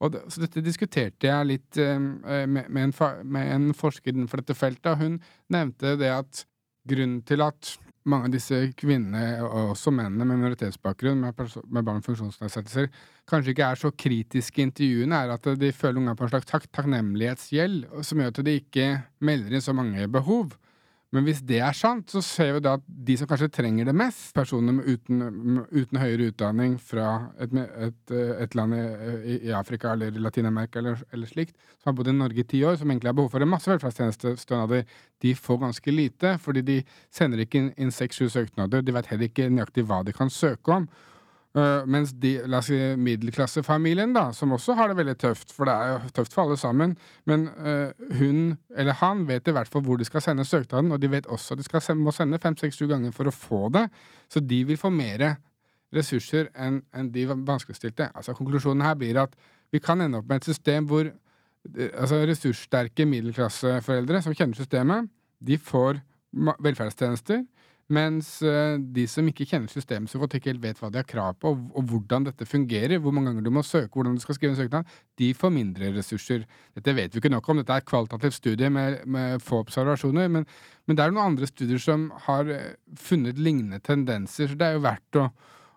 Det, 0.00 0.24
så 0.28 0.42
dette 0.42 0.64
diskuterte 0.64 1.30
jeg 1.30 1.48
litt 1.48 1.78
uh, 1.80 1.96
med, 2.00 2.66
med, 2.68 2.82
en, 2.88 2.94
med, 3.24 3.52
en, 3.54 3.70
forsker 3.76 4.12
innenfor 4.12 4.42
dette 4.42 4.56
feltet, 4.58 5.00
hun 5.00 5.20
nevnte 5.52 5.94
det 6.00 6.10
at 6.12 6.44
grunnen 6.88 7.22
til 7.26 7.44
at 7.44 7.76
mange 8.04 8.28
av 8.28 8.34
disse 8.34 8.58
kvinnene, 8.76 9.38
og 9.46 9.70
også 9.72 9.92
mennene 9.94 10.26
med 10.28 10.42
minoritetsbakgrunn, 10.42 11.22
med, 11.22 11.38
med 11.72 11.86
barn 11.86 12.02
med 12.02 12.04
funksjonsnedsettelser, 12.04 12.90
kanskje 13.30 13.54
ikke 13.54 13.70
er 13.70 13.80
så 13.80 13.90
kritiske 13.96 14.60
i 14.60 14.66
intervjuene, 14.68 15.22
er 15.24 15.32
at 15.38 15.48
de 15.60 15.70
føler 15.72 16.02
unga 16.02 16.16
på 16.18 16.26
en 16.26 16.34
slags 16.34 16.50
tak 16.50 16.68
takknemlighetsgjeld, 16.68 17.86
som 18.04 18.20
gjør 18.20 18.34
at 18.34 18.42
de 18.44 18.58
ikke 18.60 18.90
melder 19.24 19.56
inn 19.56 19.64
så 19.64 19.72
mange 19.76 20.04
behov. 20.12 20.52
Men 21.14 21.22
hvis 21.28 21.44
det 21.46 21.60
er 21.62 21.76
sant, 21.78 22.10
så 22.10 22.18
ser 22.24 22.56
vi 22.56 22.62
da 22.64 22.72
at 22.74 22.86
de 23.06 23.14
som 23.18 23.28
kanskje 23.30 23.46
trenger 23.54 23.86
det 23.86 23.94
mest, 23.94 24.32
personer 24.34 24.80
uten, 24.82 25.20
uten, 25.70 26.00
høyere 26.02 26.32
utdanning 26.32 26.74
fra 26.82 27.28
et, 27.38 27.54
et, 27.86 28.14
et 28.42 28.56
land 28.58 28.74
i, 28.74 29.36
i, 29.36 29.52
Afrika 29.54 29.92
eller 29.94 30.18
Latin-Amerika 30.18 30.82
eller, 30.82 31.04
eller, 31.14 31.30
slikt, 31.30 31.54
som 31.78 31.92
har 31.92 31.98
bodd 32.00 32.10
i 32.10 32.16
Norge 32.18 32.42
i 32.42 32.48
ti 32.50 32.64
år, 32.66 32.80
som 32.80 32.90
egentlig 32.90 33.12
har 33.12 33.18
behov 33.20 33.30
for 33.30 33.46
en 33.46 33.52
masse 33.52 33.70
velferdstjenestestønader, 33.70 34.82
de 35.22 35.36
får 35.38 35.62
ganske 35.62 35.94
lite, 35.94 36.34
fordi 36.42 36.66
de 36.66 36.78
sender 37.14 37.44
ikke 37.44 37.68
inn 37.70 37.94
seks-sju 37.94 38.26
søknader. 38.34 38.82
De 38.82 38.94
vet 38.96 39.12
heller 39.12 39.30
ikke 39.30 39.50
nøyaktig 39.54 39.86
hva 39.86 40.02
de 40.02 40.16
kan 40.16 40.32
søke 40.34 40.80
om. 40.80 40.90
Uh, 41.54 41.84
mens 41.86 42.10
de, 42.18 42.32
la 42.50 42.58
oss 42.58 42.66
si 42.66 42.76
middelklassefamilien, 42.98 44.10
da, 44.16 44.24
som 44.34 44.50
også 44.56 44.74
har 44.74 44.90
det 44.90 44.96
veldig 44.98 45.12
tøft, 45.22 45.52
for 45.54 45.68
det 45.70 45.74
er 45.74 45.92
jo 45.92 46.10
tøft 46.16 46.34
for 46.34 46.42
alle 46.42 46.56
sammen, 46.58 46.96
men 47.30 47.44
uh, 47.62 47.92
hun 48.18 48.56
eller 48.74 48.98
han 48.98 49.22
vet 49.28 49.46
i 49.46 49.54
hvert 49.54 49.70
fall 49.70 49.84
hvor 49.86 50.00
de 50.00 50.06
skal 50.08 50.24
sende 50.24 50.46
søknaden, 50.48 50.90
og 50.90 50.98
de 50.98 51.12
vet 51.12 51.28
også 51.30 51.54
at 51.54 51.62
de 51.62 51.66
skal 51.68 51.84
sende, 51.84 52.02
må 52.02 52.10
sende 52.16 52.40
fem, 52.42 52.56
seks, 52.58 52.80
sju 52.80 52.88
ganger 52.90 53.14
for 53.14 53.30
å 53.30 53.34
få 53.34 53.68
det, 53.76 53.84
så 54.26 54.42
de 54.42 54.60
vil 54.66 54.80
få 54.80 54.90
mer 54.90 55.28
ressurser 55.94 56.50
enn 56.58 56.80
en 56.90 57.12
de 57.14 57.28
vanskeligstilte. 57.30 58.10
Altså 58.18 58.34
Konklusjonen 58.34 58.82
her 58.82 58.98
blir 58.98 59.22
at 59.22 59.38
vi 59.70 59.78
kan 59.82 60.02
ende 60.02 60.18
opp 60.18 60.26
med 60.26 60.42
et 60.42 60.50
system 60.50 60.90
hvor 60.90 61.06
eh, 61.06 61.90
altså 61.92 62.18
ressurssterke 62.26 63.06
middelklasseforeldre 63.06 64.26
som 64.26 64.34
kjenner 64.34 64.58
systemet, 64.58 65.06
de 65.38 65.58
får 65.58 66.02
velferdstjenester 66.34 67.44
mens 67.92 68.28
uh, 68.40 68.78
de 68.78 69.04
som 69.10 69.26
ikke 69.28 69.44
kjenner 69.48 69.68
systemet 69.68 70.08
så 70.08 70.18
godt, 70.20 70.38
ikke 70.38 70.52
helt 70.52 70.62
vet 70.62 70.78
hva 70.80 70.88
de 70.92 71.00
har 71.02 71.08
krav 71.08 71.36
på, 71.40 71.52
og, 71.52 71.82
hvordan 71.90 72.24
dette 72.28 72.46
fungerer, 72.48 72.96
hvor 73.02 73.12
mange 73.12 73.28
ganger 73.30 73.44
du 73.44 73.50
må 73.52 73.64
søke, 73.66 73.92
hvordan 73.92 74.16
du 74.16 74.22
skal 74.24 74.38
skrive 74.38 74.54
en 74.54 74.60
søknad, 74.60 74.88
de 75.20 75.30
får 75.36 75.52
mindre 75.52 75.90
ressurser. 75.96 76.46
Dette 76.76 76.96
vet 76.96 77.12
vi 77.12 77.20
ikke 77.20 77.32
nok 77.34 77.48
om. 77.52 77.60
Dette 77.60 77.76
er 77.76 77.84
et 77.84 77.88
kvalitativt 77.90 78.38
studie 78.38 78.70
med, 78.72 79.02
med 79.04 79.44
få 79.44 79.60
observasjoner. 79.66 80.32
Men, 80.32 80.48
men, 80.86 80.96
det 80.96 81.04
er 81.04 81.12
noen 81.12 81.34
andre 81.34 81.48
studier 81.50 81.82
som 81.82 82.08
har 82.24 82.48
eh, 82.52 82.76
funnet 82.96 83.40
lignende 83.40 83.82
tendenser, 83.84 84.48
så 84.48 84.60
det 84.60 84.70
er 84.70 84.78
jo 84.78 84.84
verdt 84.86 85.20
å, 85.20 85.28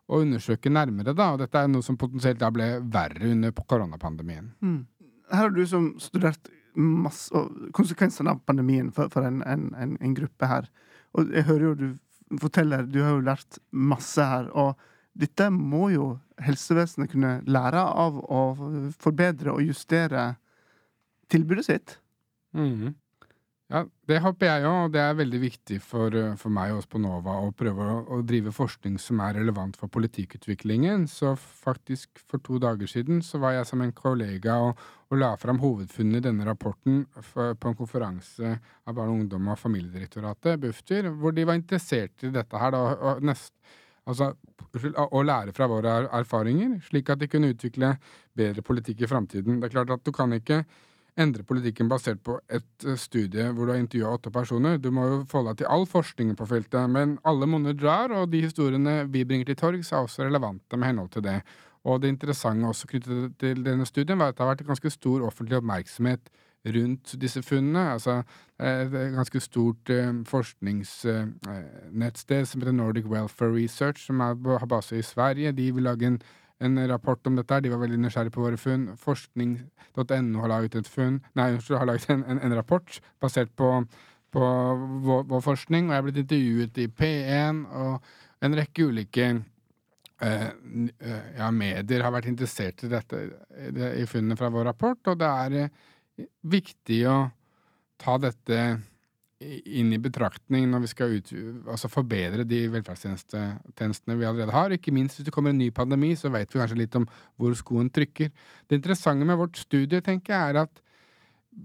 å 0.08 0.22
undersøke 0.24 0.72
nærmere. 0.72 1.12
da, 1.12 1.34
og 1.34 1.43
Dette 1.43 1.60
er 1.60 1.74
noe 1.74 1.84
som 1.84 2.00
potensielt 2.00 2.39
da 2.39 2.54
ble 2.56 2.78
verre 2.88 3.34
under 3.34 3.52
koronapandemien. 3.67 4.54
Mm. 4.63 4.86
Her 5.28 5.50
har 5.50 5.52
du 5.52 5.65
som 5.67 5.91
studert 6.00 6.48
masse, 6.78 7.34
konsekvensene 7.76 8.32
av 8.32 8.43
pandemien 8.48 8.91
for, 8.96 9.12
for 9.12 9.28
en, 9.28 9.41
en, 9.43 9.72
en, 9.76 9.98
en 10.00 10.15
gruppe 10.15 10.48
her. 10.48 10.70
Og 11.15 11.32
jeg 11.34 11.48
hører 11.48 11.65
jo 11.70 11.74
du 11.78 11.88
forteller, 12.41 12.84
du 12.84 13.02
har 13.04 13.15
jo 13.15 13.24
lært 13.24 13.60
masse 13.72 14.24
her. 14.24 14.50
Og 14.52 14.76
dette 15.17 15.50
må 15.54 15.89
jo 15.93 16.17
helsevesenet 16.43 17.12
kunne 17.13 17.38
lære 17.50 17.82
av 17.82 18.20
å 18.22 18.41
forbedre 19.00 19.56
og 19.56 19.63
justere 19.65 20.30
tilbudet 21.32 21.65
sitt. 21.67 21.98
Mm. 22.56 22.93
Ja, 23.67 23.82
det 24.08 24.21
håper 24.23 24.47
jeg 24.47 24.63
òg, 24.63 24.75
og 24.86 24.93
det 24.93 25.01
er 25.03 25.15
veldig 25.19 25.39
viktig 25.41 25.77
for, 25.84 26.13
for 26.39 26.53
meg 26.56 26.71
og 26.71 26.77
oss 26.80 26.86
på 26.88 27.01
NOVA 27.03 27.34
å 27.43 27.49
prøve 27.51 27.84
å, 27.84 27.97
å, 28.15 28.19
drive 28.23 28.53
forskning 28.56 28.95
som 29.03 29.19
er 29.25 29.36
relevant 29.41 29.75
for 29.75 29.91
politikkutviklingen. 29.91 31.03
Så 31.12 31.34
faktisk 31.36 32.21
for 32.23 32.39
to 32.45 32.62
dager 32.63 32.88
siden 32.88 33.19
så 33.27 33.41
var 33.43 33.58
jeg 33.58 33.67
som 33.67 33.84
en 33.84 33.91
kollega 33.97 34.56
og, 34.69 34.80
og 35.12 35.19
la 35.19 35.34
fram 35.41 35.60
hovedfunnene 35.60 36.23
i 36.23 36.27
denne 36.30 36.47
rapporten 36.47 37.03
for, 37.19 37.60
på 37.60 37.73
en 37.73 37.77
konferanse 37.84 38.56
av 38.56 38.95
Barne-, 38.95 39.19
ungdom- 39.19 39.51
og 39.51 39.60
familiedirektoratet, 39.60 40.63
Bufdir, 40.63 41.12
hvor 41.19 41.36
de 41.36 41.49
var 41.51 41.60
interessert 41.60 42.23
i 42.23 42.32
dette 42.39 42.63
her, 42.63 42.71
da, 42.71 42.82
og 42.95 43.27
nest, 43.27 43.51
altså, 44.08 44.32
å 45.12 45.27
lære 45.27 45.51
fra 45.51 45.67
våre 45.67 46.01
erfaringer, 46.15 46.80
slik 46.88 47.12
at 47.12 47.19
de 47.19 47.27
kunne 47.36 47.51
utvikle 47.51 47.97
bedre 48.32 48.63
politikk 48.63 49.03
i 49.03 49.12
framtiden. 49.12 49.60
Det 49.60 49.67
er 49.67 49.75
klart 49.82 49.97
at 49.99 50.08
du 50.08 50.15
kan 50.15 50.39
ikke 50.39 50.63
endre 51.17 51.45
politikken 51.47 51.89
basert 51.89 52.21
på 52.25 52.38
et 52.53 52.86
eh, 52.86 52.97
studie 52.99 53.47
hvor 53.51 53.67
du 53.67 53.73
har 53.73 53.82
intervjua 53.82 54.15
åtte 54.17 54.34
personer. 54.34 54.82
Du 54.82 54.89
må 54.93 55.06
jo 55.08 55.21
forholde 55.30 55.56
deg 55.56 55.63
til 55.63 55.71
all 55.73 55.88
forskningen 55.89 56.38
på 56.38 56.49
feltet, 56.49 56.89
men 56.93 57.17
alle 57.27 57.49
monner 57.49 57.77
drar, 57.77 58.13
og 58.13 58.32
de 58.34 58.43
historiene 58.45 58.99
vi 59.13 59.25
bringer 59.25 59.51
til 59.51 59.60
torgs, 59.60 59.91
er 59.91 60.06
også 60.06 60.27
relevante 60.27 60.77
med 60.77 60.91
henhold 60.91 61.13
til 61.15 61.25
det. 61.25 61.39
Og 61.88 62.01
det 62.01 62.12
interessante 62.12 62.67
også 62.67 62.89
knyttet 62.91 63.38
til 63.39 63.63
denne 63.65 63.86
studien 63.88 64.19
var 64.19 64.32
at 64.32 64.38
det 64.38 64.43
har 64.43 64.53
vært 64.56 64.67
ganske 64.67 64.91
stor 64.91 65.23
offentlig 65.27 65.58
oppmerksomhet 65.62 66.23
rundt 66.75 67.13
disse 67.21 67.41
funnene. 67.45 67.84
Altså 67.93 68.13
et 68.60 68.91
ganske 69.15 69.39
stort 69.39 69.89
eh, 69.93 70.13
forskningsnettsted 70.27 72.41
eh, 72.41 72.47
som 72.49 72.62
heter 72.62 72.75
Nordic 72.75 73.06
Welfare 73.06 73.56
Research, 73.56 74.06
som 74.06 74.19
har 74.19 74.67
base 74.67 74.97
i 74.97 75.01
Sverige. 75.01 75.51
De 75.51 75.73
vil 75.73 75.84
lage 75.84 76.08
en 76.08 76.21
en 76.60 76.78
rapport 76.89 77.28
om 77.28 77.38
dette. 77.38 77.60
De 77.62 77.72
var 77.72 77.82
veldig 77.84 78.00
nysgjerrige 78.02 78.34
på 78.36 78.43
våre 78.43 78.60
funn. 78.62 78.88
Forskning.no 79.02 80.43
har 80.43 80.52
laget 80.52 80.80
et 80.80 80.89
funn 80.89 81.20
Nei, 81.38 81.52
har 81.58 81.89
laget 81.89 82.10
en, 82.13 82.24
en, 82.26 82.41
en 82.41 82.56
rapport 82.58 83.00
basert 83.22 83.54
på, 83.56 83.72
på 84.34 84.48
vår, 85.06 85.28
vår, 85.30 85.43
forskning, 85.46 85.88
og 85.88 85.96
jeg 85.96 86.02
er 86.02 86.08
blitt 86.08 86.24
intervjuet 86.24 86.82
i 86.84 86.88
P1 87.02 87.62
og 87.82 88.10
en 88.46 88.58
rekke 88.58 88.89
ulike 88.89 89.30
eh, 90.22 90.50
eh, 90.50 91.30
ja, 91.38 91.50
medier 91.54 92.06
har 92.06 92.13
vært 92.13 92.30
interessert 92.30 92.86
i 92.86 92.91
dette 92.91 93.24
i 93.98 94.06
funnene 94.10 94.38
fra 94.38 94.52
vår 94.54 94.70
rapport, 94.70 95.02
og 95.10 95.17
det 95.22 95.32
er 95.46 95.58
eh, 95.63 96.28
viktig 96.46 97.02
å 97.10 97.17
ta 98.02 98.17
dette 98.22 98.62
inn 99.38 99.91
i 99.93 100.00
betraktning 100.02 100.65
når 100.71 100.84
vi 100.84 100.89
skal 100.89 101.12
ut, 101.19 101.32
altså 101.69 101.89
forbedre 101.91 102.45
de 102.47 102.63
velferdstjenestene 102.73 104.17
vi 104.17 104.26
allerede 104.26 104.56
har. 104.56 104.73
Ikke 104.73 104.93
minst 104.95 105.19
hvis 105.19 105.28
det 105.28 105.34
kommer 105.36 105.54
en 105.54 105.62
ny 105.62 105.69
pandemi, 105.76 106.15
så 106.17 106.32
vet 106.34 106.50
vi 106.50 106.62
kanskje 106.62 106.80
litt 106.80 106.97
om 106.97 107.06
hvor 107.38 107.54
skoen 107.58 107.91
trykker. 107.93 108.32
Det 108.65 108.80
interessante 108.80 109.28
med 109.30 109.38
vårt 109.38 109.60
studie 109.62 110.02
tenker 110.02 110.34
jeg, 110.34 110.56
er 110.56 110.62
at 110.65 110.82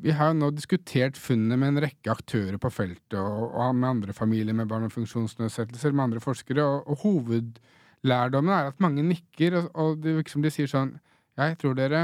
vi 0.03 0.13
har 0.17 0.33
nå 0.37 0.51
diskutert 0.57 1.19
funnene 1.21 1.59
med 1.61 1.73
en 1.73 1.83
rekke 1.85 2.13
aktører 2.13 2.57
på 2.61 2.71
feltet, 2.73 3.19
og, 3.19 3.53
og 3.53 3.75
med 3.77 3.89
andre 3.91 4.17
familier 4.17 4.57
med 4.57 4.69
barn 4.69 4.87
med 4.87 4.95
funksjonsnedsettelser, 4.95 5.93
med 5.93 6.07
andre 6.07 6.23
forskere, 6.25 6.65
og, 6.65 6.89
og 6.89 7.03
hovedlærdommen 7.07 8.55
er 8.57 8.71
at 8.73 8.85
mange 8.85 9.05
nikker, 9.05 9.59
og, 9.61 9.73
og 9.77 10.05
det 10.05 10.17
virker 10.19 10.37
som 10.37 10.45
de 10.45 10.53
sier 10.53 10.71
sånn 10.71 10.95
Jeg 11.41 11.57
tror 11.61 11.77
dere 11.77 12.03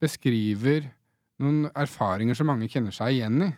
beskriver 0.00 0.88
noen 1.42 1.66
erfaringer 1.76 2.36
som 2.36 2.48
mange 2.48 2.68
kjenner 2.72 2.94
seg 2.94 3.18
igjen 3.18 3.44
i. 3.48 3.50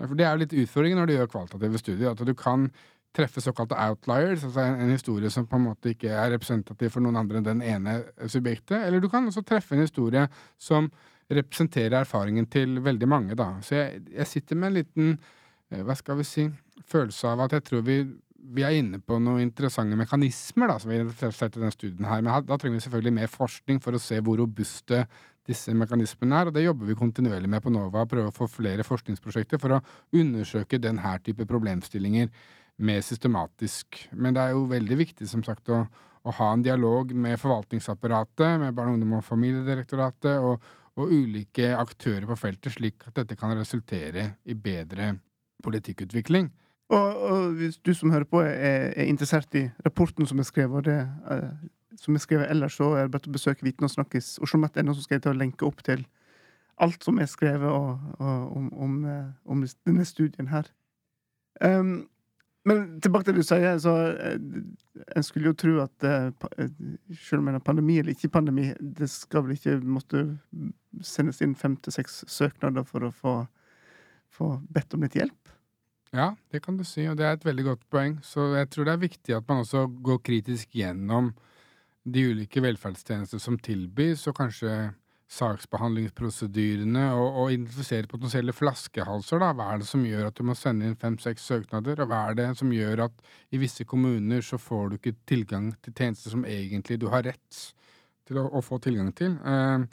For 0.00 0.16
Det 0.18 0.24
er 0.26 0.34
jo 0.34 0.42
litt 0.42 0.56
utfordringen 0.64 1.00
når 1.02 1.08
du 1.08 1.14
gjør 1.16 1.30
kvalitative 1.34 1.80
studier. 1.80 2.12
At 2.12 2.26
du 2.26 2.34
kan 2.38 2.70
treffe 3.12 3.42
såkalte 3.44 3.76
outliers, 3.76 4.44
altså 4.46 4.64
en, 4.64 4.80
en, 4.80 4.90
historie 4.94 5.30
som 5.30 5.46
på 5.46 5.58
en 5.58 5.66
måte 5.66 5.92
ikke 5.92 6.08
er 6.08 6.30
representativ 6.32 6.94
for 6.94 7.04
noen 7.04 7.18
andre 7.20 7.40
enn 7.40 7.48
den 7.48 7.62
ene 7.64 7.98
subjektet. 8.24 8.78
Eller 8.86 9.02
du 9.04 9.08
kan 9.12 9.28
også 9.28 9.44
treffe 9.44 9.76
en 9.76 9.84
historie 9.84 10.24
som 10.60 10.88
representerer 11.32 12.00
erfaringen 12.00 12.48
til 12.50 12.80
veldig 12.84 13.08
mange, 13.08 13.36
da. 13.38 13.54
Så 13.64 13.76
jeg, 13.78 14.02
jeg 14.16 14.28
sitter 14.30 14.58
med 14.58 14.70
en 14.70 14.78
liten, 14.80 15.14
eh, 15.70 15.84
hva 15.84 15.96
skal 15.96 16.18
vi 16.20 16.28
si, 16.28 16.48
følelse 16.88 17.34
av 17.34 17.44
at 17.46 17.56
jeg 17.56 17.66
tror 17.68 17.84
vi, 17.86 17.98
vi 18.56 18.64
er 18.66 18.78
inne 18.80 19.00
på 19.00 19.18
noen 19.22 19.44
interessante 19.44 19.96
mekanismer, 19.96 20.72
da, 20.72 20.78
som 20.80 20.92
vi 20.92 20.98
identifiserte 21.00 21.60
i 21.60 21.62
denne 21.62 21.74
studien 21.76 22.08
her. 22.08 22.24
Men 22.24 22.48
da 22.48 22.58
trenger 22.58 22.80
vi 22.80 22.86
selvfølgelig 22.86 23.16
mer 23.20 23.32
forskning 23.32 23.80
for 23.84 23.96
å 23.96 24.02
se 24.02 24.20
hvor 24.24 24.40
robuste 24.40 25.04
disse 25.48 25.74
mekanismene 25.74 26.38
er, 26.38 26.48
og 26.48 26.56
det 26.56 26.64
jobber 26.64 26.88
vi 26.88 26.98
kontinuerlig 26.98 27.50
med 27.50 27.62
på 27.64 27.72
NOVA. 27.74 28.04
Prøve 28.10 28.30
å 28.30 28.34
få 28.36 28.46
flere 28.50 28.86
forskningsprosjekter 28.86 29.60
for 29.62 29.76
å 29.76 29.80
undersøke 30.14 30.78
denne 30.82 31.16
type 31.24 31.46
problemstillinger 31.50 32.30
mer 32.82 33.02
systematisk. 33.04 34.06
Men 34.12 34.36
det 34.36 34.44
er 34.44 34.54
jo 34.54 34.68
veldig 34.70 34.98
viktig, 35.02 35.28
som 35.28 35.42
sagt, 35.46 35.70
å, 35.72 35.82
å 36.22 36.36
ha 36.38 36.52
en 36.52 36.64
dialog 36.64 37.12
med 37.14 37.40
forvaltningsapparatet, 37.40 38.60
med 38.62 38.76
Barne-, 38.76 38.96
ungdom- 38.96 39.18
og 39.18 39.26
familiedirektoratet 39.26 40.38
og, 40.38 40.72
og, 40.96 41.12
ulike 41.12 41.72
aktører 41.76 42.26
på 42.30 42.38
feltet, 42.38 42.76
slik 42.76 43.06
at 43.08 43.18
dette 43.20 43.38
kan 43.38 43.54
resultere 43.58 44.32
i 44.44 44.54
bedre 44.54 45.14
politikkutvikling. 45.62 46.50
Og, 46.92 47.22
og 47.28 47.54
hvis 47.60 47.78
du 47.80 47.94
som 47.96 48.12
hører 48.12 48.28
på 48.28 48.42
er, 48.44 48.90
er, 48.92 49.06
interessert 49.08 49.54
i 49.56 49.68
rapporten 49.84 50.28
som 50.28 50.42
er 50.42 50.48
skrevet, 50.48 50.82
og 50.82 50.88
det 50.88 50.98
uh, 51.30 51.54
som 52.00 52.16
jeg 52.16 52.24
skrev 52.24 52.44
ellers, 52.46 52.76
så 52.78 52.92
er 52.96 53.06
det 53.06 53.14
bare 53.14 53.30
å 53.30 53.34
besøke 53.34 53.66
Viten 53.66 53.86
og 53.86 53.92
snakkes 53.92 54.38
oslomet.no, 54.44 54.94
så 54.94 55.04
skal 55.04 55.18
jeg 55.18 55.26
til 55.26 55.34
å 55.34 55.40
lenke 55.40 55.68
opp 55.68 55.82
til 55.86 56.04
alt 56.82 57.04
som 57.04 57.18
er 57.20 57.28
skrevet 57.30 57.68
og, 57.68 58.00
og, 58.18 58.56
om, 58.56 58.70
om, 58.72 58.96
eh, 59.08 59.28
om, 59.44 59.66
denne 59.86 60.06
studien 60.08 60.48
her. 60.50 60.70
Um, 61.60 62.08
men 62.68 63.00
tilbake 63.02 63.26
til 63.26 63.36
det 63.36 63.42
du 63.42 63.46
sier, 63.46 63.78
så 63.82 63.92
eh, 64.12 64.36
en 65.16 65.26
skulle 65.26 65.50
jo 65.50 65.58
tro 65.58 65.72
at 65.82 66.06
eh, 66.06 66.30
selv 67.18 67.42
om 67.42 67.50
en 67.50 67.58
har 67.58 67.64
pandemi 67.64 67.98
eller 67.98 68.14
ikke 68.14 68.30
pandemi, 68.36 68.68
det 68.78 69.10
skal 69.10 69.46
vel 69.46 69.56
ikke 69.56 69.80
måtte 69.82 70.24
sendes 71.02 71.42
inn 71.42 71.56
fem 71.58 71.74
til 71.82 71.94
seks 71.94 72.22
søknader 72.30 72.86
for 72.86 73.08
å 73.08 73.10
få, 73.14 73.34
få, 74.30 74.54
bedt 74.70 74.94
om 74.94 75.02
litt 75.02 75.18
hjelp? 75.18 75.56
Ja, 76.14 76.34
det 76.52 76.60
kan 76.62 76.76
du 76.76 76.84
si, 76.86 77.06
og 77.08 77.16
det 77.18 77.26
er 77.26 77.38
et 77.38 77.46
veldig 77.46 77.64
godt 77.70 77.84
poeng. 77.90 78.18
Så 78.22 78.52
jeg 78.54 78.68
tror 78.70 78.86
det 78.86 78.94
er 78.94 79.06
viktig 79.08 79.36
at 79.36 79.48
man 79.48 79.64
også 79.64 79.86
går 80.04 80.20
kritisk 80.28 80.76
gjennom 80.76 81.32
de 82.04 82.26
ulike 82.32 82.62
velferdstjenester 82.64 83.40
som 83.42 83.58
tilbys, 83.62 84.26
og 84.30 84.36
kanskje 84.38 84.72
saksbehandlingsprosedyrene 85.32 87.04
og, 87.16 87.36
og 87.40 87.52
identifisere 87.54 88.10
potensielle 88.10 88.52
flaskehalser. 88.52 89.40
da. 89.40 89.52
Hva 89.56 89.68
er 89.72 89.80
det 89.80 89.88
som 89.88 90.04
gjør 90.04 90.28
at 90.28 90.36
du 90.36 90.44
må 90.44 90.56
sende 90.58 90.90
inn 90.90 90.98
fem-seks 91.00 91.46
søknader, 91.48 92.02
og 92.02 92.10
hva 92.10 92.26
er 92.28 92.38
det 92.40 92.48
som 92.58 92.72
gjør 92.74 93.06
at 93.06 93.24
i 93.52 93.60
visse 93.62 93.86
kommuner 93.88 94.44
så 94.44 94.60
får 94.60 94.90
du 94.90 94.98
ikke 94.98 95.16
tilgang 95.28 95.72
til 95.84 95.96
tjenester 95.96 96.34
som 96.34 96.44
egentlig 96.48 97.00
du 97.00 97.08
har 97.12 97.24
rett 97.30 97.62
til 98.28 98.42
å, 98.42 98.48
å 98.52 98.64
få 98.64 98.80
tilgang 98.84 99.12
til? 99.16 99.38
Uh, 99.40 99.86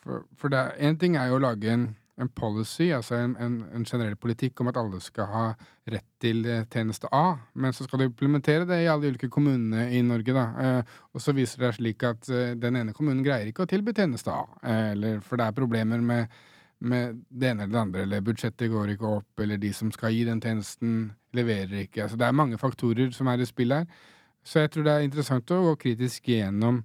for, 0.00 0.24
for 0.38 0.54
det, 0.54 0.64
en 0.80 0.98
ting 1.00 1.18
er 1.20 1.28
jo 1.30 1.40
å 1.40 1.44
lage 1.44 1.72
en 1.72 1.90
en 2.16 2.28
policy, 2.32 2.88
altså 2.96 3.18
en, 3.20 3.34
en, 3.40 3.56
en, 3.76 3.84
generell 3.84 4.16
politikk 4.16 4.60
om 4.60 4.70
at 4.70 4.78
alle 4.80 5.00
skal 5.04 5.28
ha 5.28 5.44
rett 5.92 6.06
til 6.22 6.46
eh, 6.48 6.64
tjeneste 6.72 7.10
A, 7.12 7.36
men 7.60 7.74
så 7.76 7.84
skal 7.84 8.00
du 8.00 8.06
implementere 8.06 8.64
det 8.68 8.78
i 8.82 8.88
alle 8.88 9.04
de 9.04 9.12
ulike 9.12 9.28
kommunene 9.32 9.90
i 9.92 10.00
Norge, 10.04 10.32
da. 10.32 10.46
Eh, 10.62 10.96
og 11.12 11.22
så 11.22 11.34
viser 11.36 11.60
det 11.60 11.70
seg 11.74 11.78
slik 11.82 12.06
at 12.08 12.30
eh, 12.32 12.54
den 12.56 12.80
ene 12.80 12.96
kommunen 12.96 13.24
greier 13.26 13.50
ikke 13.50 13.66
å 13.66 13.70
tilby 13.70 13.92
tjeneste 13.96 14.32
A, 14.32 14.46
eller 14.72 15.20
for 15.24 15.36
det 15.40 15.50
er 15.50 15.58
problemer 15.60 16.00
med, 16.00 16.32
med 16.80 17.20
det 17.28 17.52
ene 17.52 17.66
eller 17.66 17.76
det 17.76 17.84
andre, 17.84 18.08
eller 18.08 18.26
budsjettet 18.30 18.72
går 18.72 18.96
ikke 18.96 19.14
opp, 19.20 19.44
eller 19.44 19.60
de 19.60 19.72
som 19.76 19.92
skal 19.92 20.16
gi 20.16 20.24
den 20.28 20.40
tjenesten, 20.40 20.98
leverer 21.36 21.82
ikke. 21.82 22.06
Altså 22.06 22.16
det 22.16 22.30
er 22.30 22.38
mange 22.38 22.56
faktorer 22.56 23.12
som 23.12 23.28
er 23.28 23.44
i 23.44 23.48
spill 23.48 23.76
her. 23.76 23.84
Så 24.46 24.62
jeg 24.62 24.72
tror 24.72 24.86
det 24.86 24.92
er 24.94 25.04
interessant 25.04 25.50
å 25.52 25.64
gå 25.66 25.74
kritisk 25.82 26.30
gjennom 26.32 26.80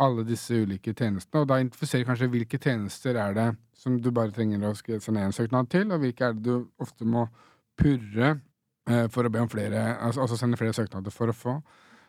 alle 0.00 0.24
disse 0.24 0.56
ulike 0.56 0.94
tjenestene, 0.96 1.42
og 1.42 1.48
da 1.50 1.58
identifisere 1.60 2.06
kanskje 2.08 2.30
hvilke 2.32 2.60
tjenester 2.60 3.18
er 3.20 3.36
det 3.36 3.48
som 3.76 3.96
du 4.00 4.10
bare 4.14 4.32
trenger 4.34 4.64
å 4.68 4.74
sende 4.76 5.24
én 5.24 5.34
søknad 5.34 5.70
til, 5.72 5.88
og 5.92 6.02
hvilke 6.02 6.26
er 6.28 6.36
det 6.36 6.44
du 6.44 6.68
ofte 6.82 7.06
må 7.08 7.26
purre 7.80 8.34
eh, 8.88 9.06
for 9.12 9.26
å 9.26 9.32
be 9.32 9.42
om 9.44 9.50
flere, 9.52 9.96
altså, 9.98 10.24
altså, 10.26 10.40
sende 10.40 10.60
flere 10.60 10.76
søknader 10.76 11.14
for 11.14 11.32
å 11.32 11.36
få. 11.36 11.56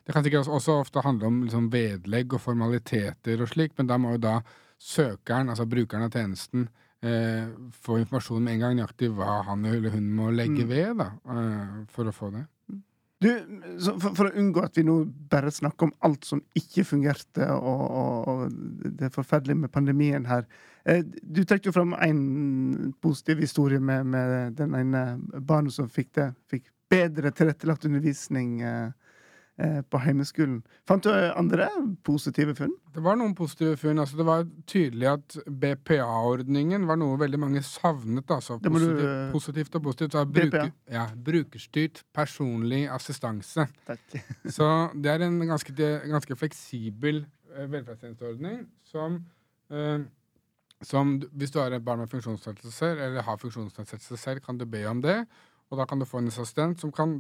Det 0.02 0.16
kan 0.16 0.26
sikkert 0.26 0.50
også 0.50 0.80
ofte 0.82 1.04
handle 1.06 1.30
om 1.30 1.42
liksom, 1.46 1.70
vedlegg 1.72 2.36
og 2.36 2.44
formaliteter 2.44 3.44
og 3.44 3.52
slik, 3.52 3.76
men 3.78 3.90
da 3.92 4.00
må 4.02 4.16
jo 4.16 4.24
da 4.24 4.38
søkeren, 4.82 5.52
altså 5.54 5.68
brukeren 5.70 6.08
av 6.08 6.16
tjenesten, 6.16 6.68
eh, 7.06 7.52
få 7.86 8.00
informasjon 8.02 8.44
med 8.44 8.58
en 8.58 8.66
gang 8.66 8.80
nøyaktig 8.80 9.12
hva 9.16 9.42
han 9.48 9.68
eller 9.70 9.94
hun 9.94 10.10
må 10.18 10.32
legge 10.34 10.66
mm. 10.66 10.72
ved 10.72 10.98
da, 11.04 11.12
eh, 11.36 11.78
for 11.94 12.10
å 12.10 12.16
få 12.16 12.32
det. 12.34 12.48
Du, 13.22 13.30
for, 14.02 14.16
for, 14.18 14.28
å 14.28 14.40
unngå 14.42 14.64
at 14.66 14.78
vi 14.80 14.84
nå 14.88 14.96
bare 15.30 15.52
snakker 15.54 15.88
om 15.88 15.94
alt 16.08 16.26
som 16.26 16.42
ikke 16.58 16.86
fungerte, 16.90 17.46
og, 17.54 17.84
og, 17.86 18.32
og 18.32 18.94
det 18.98 19.12
forferdelige 19.14 19.62
med 19.62 19.74
pandemien 19.74 20.26
her. 20.26 20.48
Eh, 20.90 21.04
du 21.06 21.44
trekker 21.46 21.70
jo 21.70 21.76
fram 21.76 21.94
en 22.02 22.24
positiv 23.04 23.44
historie 23.46 23.78
med, 23.78 24.10
med 24.10 24.58
den 24.58 24.74
ene 24.80 25.04
barnet 25.38 25.76
som 25.76 25.92
fikk 25.92 26.16
det. 26.18 26.32
Fikk 26.50 26.72
bedre 26.92 27.30
tilrettelagt 27.36 27.86
undervisning. 27.86 28.58
Eh, 29.62 29.72
Eh, 29.72 29.82
på 29.90 30.00
heimeskolen. 30.02 30.62
Fant 30.88 31.04
du 31.04 31.10
eh, 31.12 31.32
andre 31.38 31.68
positive 32.08 32.56
funn? 32.58 32.72
Det 32.96 33.02
var 33.04 33.18
noen 33.20 33.34
positive 33.38 33.76
funn. 33.78 34.00
Altså, 34.02 34.18
det 34.18 34.26
var 34.26 34.46
tydelig 34.70 35.10
at 35.12 35.36
BPA-ordningen 35.46 36.88
var 36.90 36.98
noe 37.02 37.20
veldig 37.22 37.40
mange 37.42 37.62
savnet. 37.66 38.32
Altså, 38.32 38.58
positivt, 38.64 39.02
du, 39.02 39.36
positivt, 39.36 39.76
og 39.78 39.84
positivt. 39.90 40.18
Bruker, 40.32 40.72
ja, 40.92 41.06
brukerstyrt 41.28 42.04
personlig 42.16 42.88
assistanse. 42.92 43.68
Takk. 43.88 44.18
Så 44.58 44.72
det 44.96 45.14
er 45.14 45.28
en 45.28 45.38
ganske, 45.46 45.76
ganske 46.08 46.40
fleksibel 46.40 47.24
uh, 47.54 47.68
velferdstjenesteordning 47.68 48.66
som 48.88 49.22
uh, 49.74 50.02
som 50.82 51.14
hvis 51.38 51.52
du 51.54 51.60
har 51.62 51.76
et 51.76 51.84
barn 51.86 52.02
med 52.02 52.10
funksjonsnedsettelser, 52.10 52.98
eller 53.06 53.22
har 53.22 53.38
funksjonsnedsettelser 53.38 54.18
selv, 54.18 54.42
kan 54.42 54.58
du 54.58 54.66
be 54.66 54.82
om 54.90 55.02
det. 55.04 55.20
Og 55.72 55.80
da 55.80 55.86
kan 55.88 56.02
du 56.02 56.06
få 56.08 56.20
en 56.20 56.28
assistent 56.28 56.82
som 56.84 56.92
kan 56.92 57.14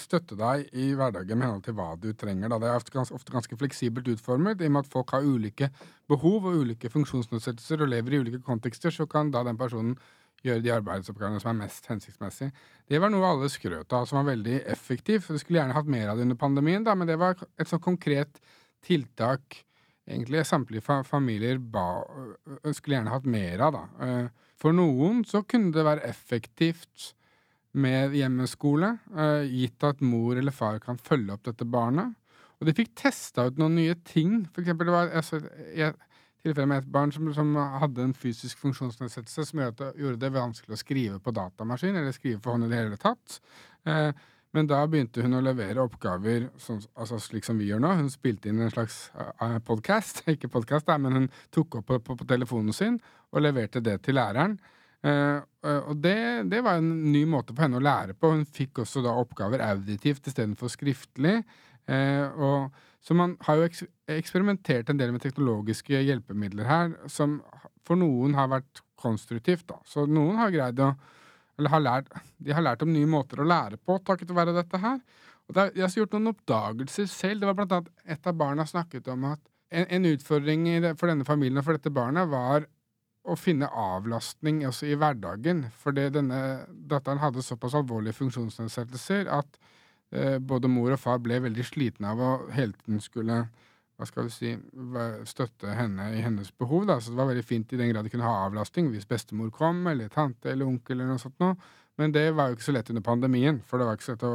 støtte 0.00 0.36
deg 0.38 0.70
i 0.72 0.86
hverdagen 0.96 1.36
med 1.36 1.44
henhold 1.44 1.64
til 1.66 1.74
hva 1.76 1.90
du 2.00 2.08
trenger. 2.16 2.48
Da. 2.48 2.58
Det 2.62 2.70
er 2.70 2.78
ofte 2.80 2.94
ganske, 2.94 3.16
ofte 3.18 3.34
ganske, 3.34 3.58
fleksibelt 3.60 4.08
utformet. 4.14 4.62
I 4.64 4.70
og 4.70 4.78
med 4.78 4.86
at 4.86 4.92
folk 4.94 5.12
har 5.12 5.26
ulike 5.28 5.68
behov 6.08 6.48
og 6.48 6.62
ulike 6.62 6.88
funksjonsnedsettelser 6.94 7.84
og 7.84 7.92
lever 7.92 8.16
i 8.16 8.22
ulike 8.22 8.40
kontekster, 8.46 8.94
så 8.94 9.04
kan 9.10 9.34
da 9.34 9.44
den 9.44 9.60
personen 9.60 9.98
gjøre 10.40 10.64
de 10.64 10.72
arbeidsoppgavene 10.72 11.42
som 11.42 11.52
er 11.52 11.60
mest 11.66 11.88
hensiktsmessig. 11.90 12.48
Det 12.88 13.00
var 13.02 13.12
noe 13.12 13.28
alle 13.28 13.50
skrøt 13.52 13.92
av, 13.92 14.06
som 14.08 14.22
var 14.22 14.30
veldig 14.30 14.62
effektivt. 14.72 15.28
Vi 15.28 15.42
skulle 15.42 15.60
gjerne 15.60 15.76
hatt 15.76 15.90
mer 15.90 16.08
av 16.08 16.16
det 16.16 16.24
under 16.28 16.38
pandemien, 16.40 16.86
da, 16.86 16.94
men 16.96 17.10
det 17.10 17.18
var 17.20 17.36
et 17.36 17.68
sånn 17.68 17.82
konkret 17.84 18.40
tiltak 18.86 19.64
egentlig 20.08 20.46
samtlige 20.48 21.02
familier 21.04 21.58
ba, 21.60 22.00
skulle 22.72 22.96
gjerne 22.96 23.12
hatt 23.12 23.28
mer 23.28 23.66
av. 23.66 23.76
Da. 23.76 24.12
For 24.58 24.72
noen 24.72 25.20
så 25.28 25.42
kunne 25.44 25.74
det 25.74 25.84
være 25.84 26.06
effektivt 26.08 27.12
med 27.76 28.14
hjemmeskole, 28.16 28.94
uh, 29.12 29.44
gitt 29.44 29.84
at 29.84 30.00
mor 30.00 30.38
eller 30.38 30.54
far 30.54 30.80
kan 30.82 30.98
følge 30.98 31.34
opp 31.34 31.44
dette 31.50 31.66
barnet. 31.68 32.16
Og 32.58 32.66
de 32.66 32.74
fikk 32.74 32.94
testa 32.98 33.46
ut 33.46 33.58
noen 33.60 33.76
nye 33.78 33.94
ting. 34.06 34.40
For 34.54 34.64
eksempel, 34.64 34.88
det 34.88 34.94
var 34.94 35.12
altså, 35.20 35.38
jeg, 35.76 35.94
tilfelle 36.42 36.70
med 36.70 36.82
et 36.82 36.90
barn 36.94 37.12
som, 37.14 37.28
som, 37.34 37.52
hadde 37.82 38.08
en 38.08 38.16
fysisk 38.16 38.58
funksjonsnedsettelse 38.62 39.46
som 39.50 39.62
gjorde 39.62 39.78
det, 39.84 39.92
gjorde 40.02 40.22
det, 40.24 40.32
vanskelig 40.34 40.74
å 40.74 40.80
skrive 40.80 41.20
på 41.22 41.34
datamaskin, 41.34 41.96
eller 41.98 42.16
skrive 42.16 42.40
for 42.42 42.54
hånd 42.54 42.66
i 42.66 42.72
det 42.72 42.80
hele 42.80 42.98
tatt. 43.00 43.38
Eh, 43.88 44.10
men 44.56 44.68
da 44.70 44.80
begynte 44.88 45.22
hun 45.22 45.36
å 45.36 45.42
levere 45.44 45.84
oppgaver 45.84 46.48
som, 46.62 46.80
altså 46.96 47.18
slik 47.20 47.44
som 47.44 47.58
vi 47.60 47.68
gjør 47.68 47.82
nå. 47.84 47.92
Hun 48.00 48.08
spilte 48.10 48.48
inn 48.50 48.62
en 48.64 48.72
slags 48.72 49.08
uh, 49.18 49.30
eh, 49.44 49.58
podkast, 49.64 50.24
ikke 50.34 50.50
podkast, 50.52 50.88
men 50.98 51.22
hun 51.22 51.30
tok 51.54 51.80
opp 51.80 51.90
på, 51.90 52.00
på, 52.04 52.16
på, 52.18 52.28
telefonen 52.28 52.76
sin 52.76 52.98
og 53.34 53.44
leverte 53.44 53.84
det 53.84 53.98
til 54.06 54.16
læreren. 54.16 54.56
Uh, 55.06 55.44
og 55.62 56.00
det, 56.02 56.18
det, 56.50 56.58
var 56.66 56.80
en 56.80 56.90
ny 57.12 57.22
måte 57.30 57.54
for 57.54 57.64
henne 57.64 57.78
å 57.78 57.84
lære 57.84 58.16
på. 58.18 58.32
Hun 58.34 58.46
fikk 58.46 58.82
også 58.82 59.02
da 59.04 59.14
oppgaver 59.20 59.62
auditivt 59.68 60.26
istedenfor 60.30 60.72
skriftlig. 60.72 61.38
Uh, 61.88 62.26
og, 62.34 62.80
så 63.04 63.14
man 63.16 63.36
har 63.46 63.60
jo 63.60 63.68
eks 63.68 63.84
eksperimentert 64.10 64.90
en 64.90 64.98
del 64.98 65.12
med 65.14 65.22
teknologiske 65.22 66.00
hjelpemidler 66.02 66.66
her, 66.68 66.92
som 67.12 67.38
for 67.86 68.00
noen 68.00 68.34
har 68.36 68.50
vært 68.50 68.82
konstruktivt. 68.98 69.68
da. 69.68 69.78
Så 69.86 70.06
noen 70.08 70.40
har 70.40 70.54
greid 70.54 70.82
å 70.82 70.94
Eller 71.58 71.72
har 71.72 71.80
lært, 71.82 72.12
de 72.38 72.52
har 72.54 72.62
lært 72.62 72.82
om 72.84 72.92
nye 72.94 73.06
måter 73.10 73.40
å 73.42 73.44
lære 73.44 73.80
på 73.82 73.96
takket 74.06 74.30
være 74.30 74.52
dette 74.54 74.78
her. 74.78 75.00
Og 75.48 75.54
det, 75.56 75.74
De 75.74 75.82
har 75.82 75.90
gjort 75.90 76.12
noen 76.14 76.30
oppdagelser 76.30 77.08
selv. 77.10 77.40
Det 77.40 77.48
var 77.48 77.56
blant 77.58 77.72
annet 77.72 77.88
et 78.06 78.26
av 78.30 78.36
barna 78.38 78.66
snakket 78.66 79.08
om 79.10 79.24
at 79.32 79.40
en, 79.74 79.86
en 79.90 80.06
utfordring 80.06 80.68
for 80.94 81.10
denne 81.10 81.26
familien 81.26 81.58
og 81.58 81.66
for 81.66 81.74
dette 81.74 81.90
barnet 81.90 82.30
var 82.30 82.68
å 83.28 83.36
finne 83.38 83.68
avlastning 83.68 84.62
også 84.68 84.88
i 84.88 84.96
hverdagen. 84.98 85.66
Fordi 85.82 86.08
denne 86.14 86.40
datteren 86.90 87.22
hadde 87.22 87.44
såpass 87.44 87.76
alvorlige 87.78 88.16
funksjonsnedsettelser 88.18 89.30
at 89.38 89.58
eh, 90.12 90.38
både 90.40 90.70
mor 90.72 90.94
og 90.94 91.02
far 91.02 91.22
ble 91.22 91.40
veldig 91.46 91.66
slitne 91.66 92.14
av 92.14 92.22
å 92.22 92.32
hele 92.56 92.76
tiden 92.80 93.02
skulle 93.04 93.42
hva 93.98 94.06
skal 94.06 94.28
vi 94.28 94.30
si, 94.30 94.50
støtte 95.26 95.72
henne 95.74 96.12
i 96.14 96.20
hennes 96.22 96.52
behov. 96.54 96.84
Da. 96.86 97.00
Så 97.02 97.10
det 97.10 97.18
var 97.18 97.32
veldig 97.32 97.42
fint 97.46 97.72
i 97.74 97.80
den 97.80 97.90
grad 97.90 98.06
de 98.06 98.12
kunne 98.12 98.28
ha 98.28 98.44
avlastning 98.46 98.92
hvis 98.92 99.08
bestemor 99.10 99.50
kom, 99.54 99.80
eller 99.90 100.12
tante 100.12 100.52
eller 100.52 100.70
onkel 100.70 101.00
eller 101.00 101.16
noe 101.16 101.22
sånt 101.22 101.38
noe. 101.42 101.56
Men 101.98 102.14
det 102.14 102.28
var 102.38 102.46
jo 102.46 102.54
ikke 102.54 102.68
så 102.68 102.76
lett 102.76 102.92
under 102.92 103.02
pandemien, 103.02 103.58
for 103.66 103.80
det 103.80 103.88
var 103.88 103.98
ikke 103.98 104.06
så 104.06 104.14
lett 104.14 104.26
å, 104.28 104.34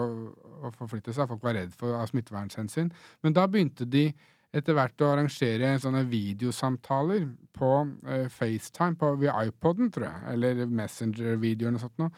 å 0.67 0.71
forflytte 0.75 1.15
seg. 1.15 1.29
Folk 1.31 1.45
var 1.47 1.55
redd 1.55 1.71
for 1.79 1.95
av 1.95 2.09
smittevernhensyn. 2.11 2.89
Men 3.23 3.37
da 3.37 3.45
begynte 3.47 3.87
de 3.87 4.09
etter 4.53 4.77
hvert 4.77 5.01
å 5.01 5.09
arrangere 5.09 5.73
sånne 5.81 6.03
videosamtaler 6.09 7.25
på 7.57 7.71
eh, 8.05 8.27
FaceTime 8.31 8.97
på, 8.99 9.15
via 9.21 9.35
iPoden, 9.47 9.89
tror 9.93 10.07
jeg, 10.09 10.23
eller 10.35 10.63
Messenger-videoer 10.69 11.77
og 11.77 11.83
sånt 11.83 12.03
noe. 12.03 12.13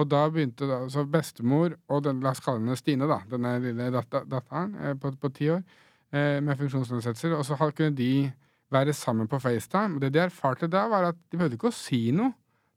Og 0.00 0.08
da 0.08 0.22
begynte 0.32 0.68
da, 0.70 0.82
så 0.88 1.04
bestemor 1.04 1.74
og 1.92 2.04
den, 2.06 2.22
la 2.24 2.32
oss 2.32 2.40
kalle 2.44 2.62
henne 2.62 2.78
Stine, 2.78 3.08
da, 3.10 3.18
denne 3.28 3.56
lille 3.60 3.90
datter, 3.92 4.28
datteren 4.30 4.76
eh, 4.80 4.94
på, 4.98 5.32
ti 5.34 5.50
år, 5.52 5.64
eh, 6.14 6.38
med 6.44 6.56
funksjonsnedsettelser, 6.60 7.34
og 7.36 7.44
så 7.48 7.58
kunne 7.60 7.96
de 7.98 8.30
være 8.72 8.94
sammen 8.96 9.28
på 9.28 9.40
FaceTime. 9.42 9.98
Og 9.98 10.04
det 10.04 10.14
de 10.14 10.22
erfarte 10.22 10.70
da, 10.70 10.86
var 10.88 11.10
at 11.10 11.18
de 11.28 11.36
behøvde 11.36 11.58
ikke 11.58 11.72
å 11.72 11.76
si 11.76 12.06
noe. 12.14 12.32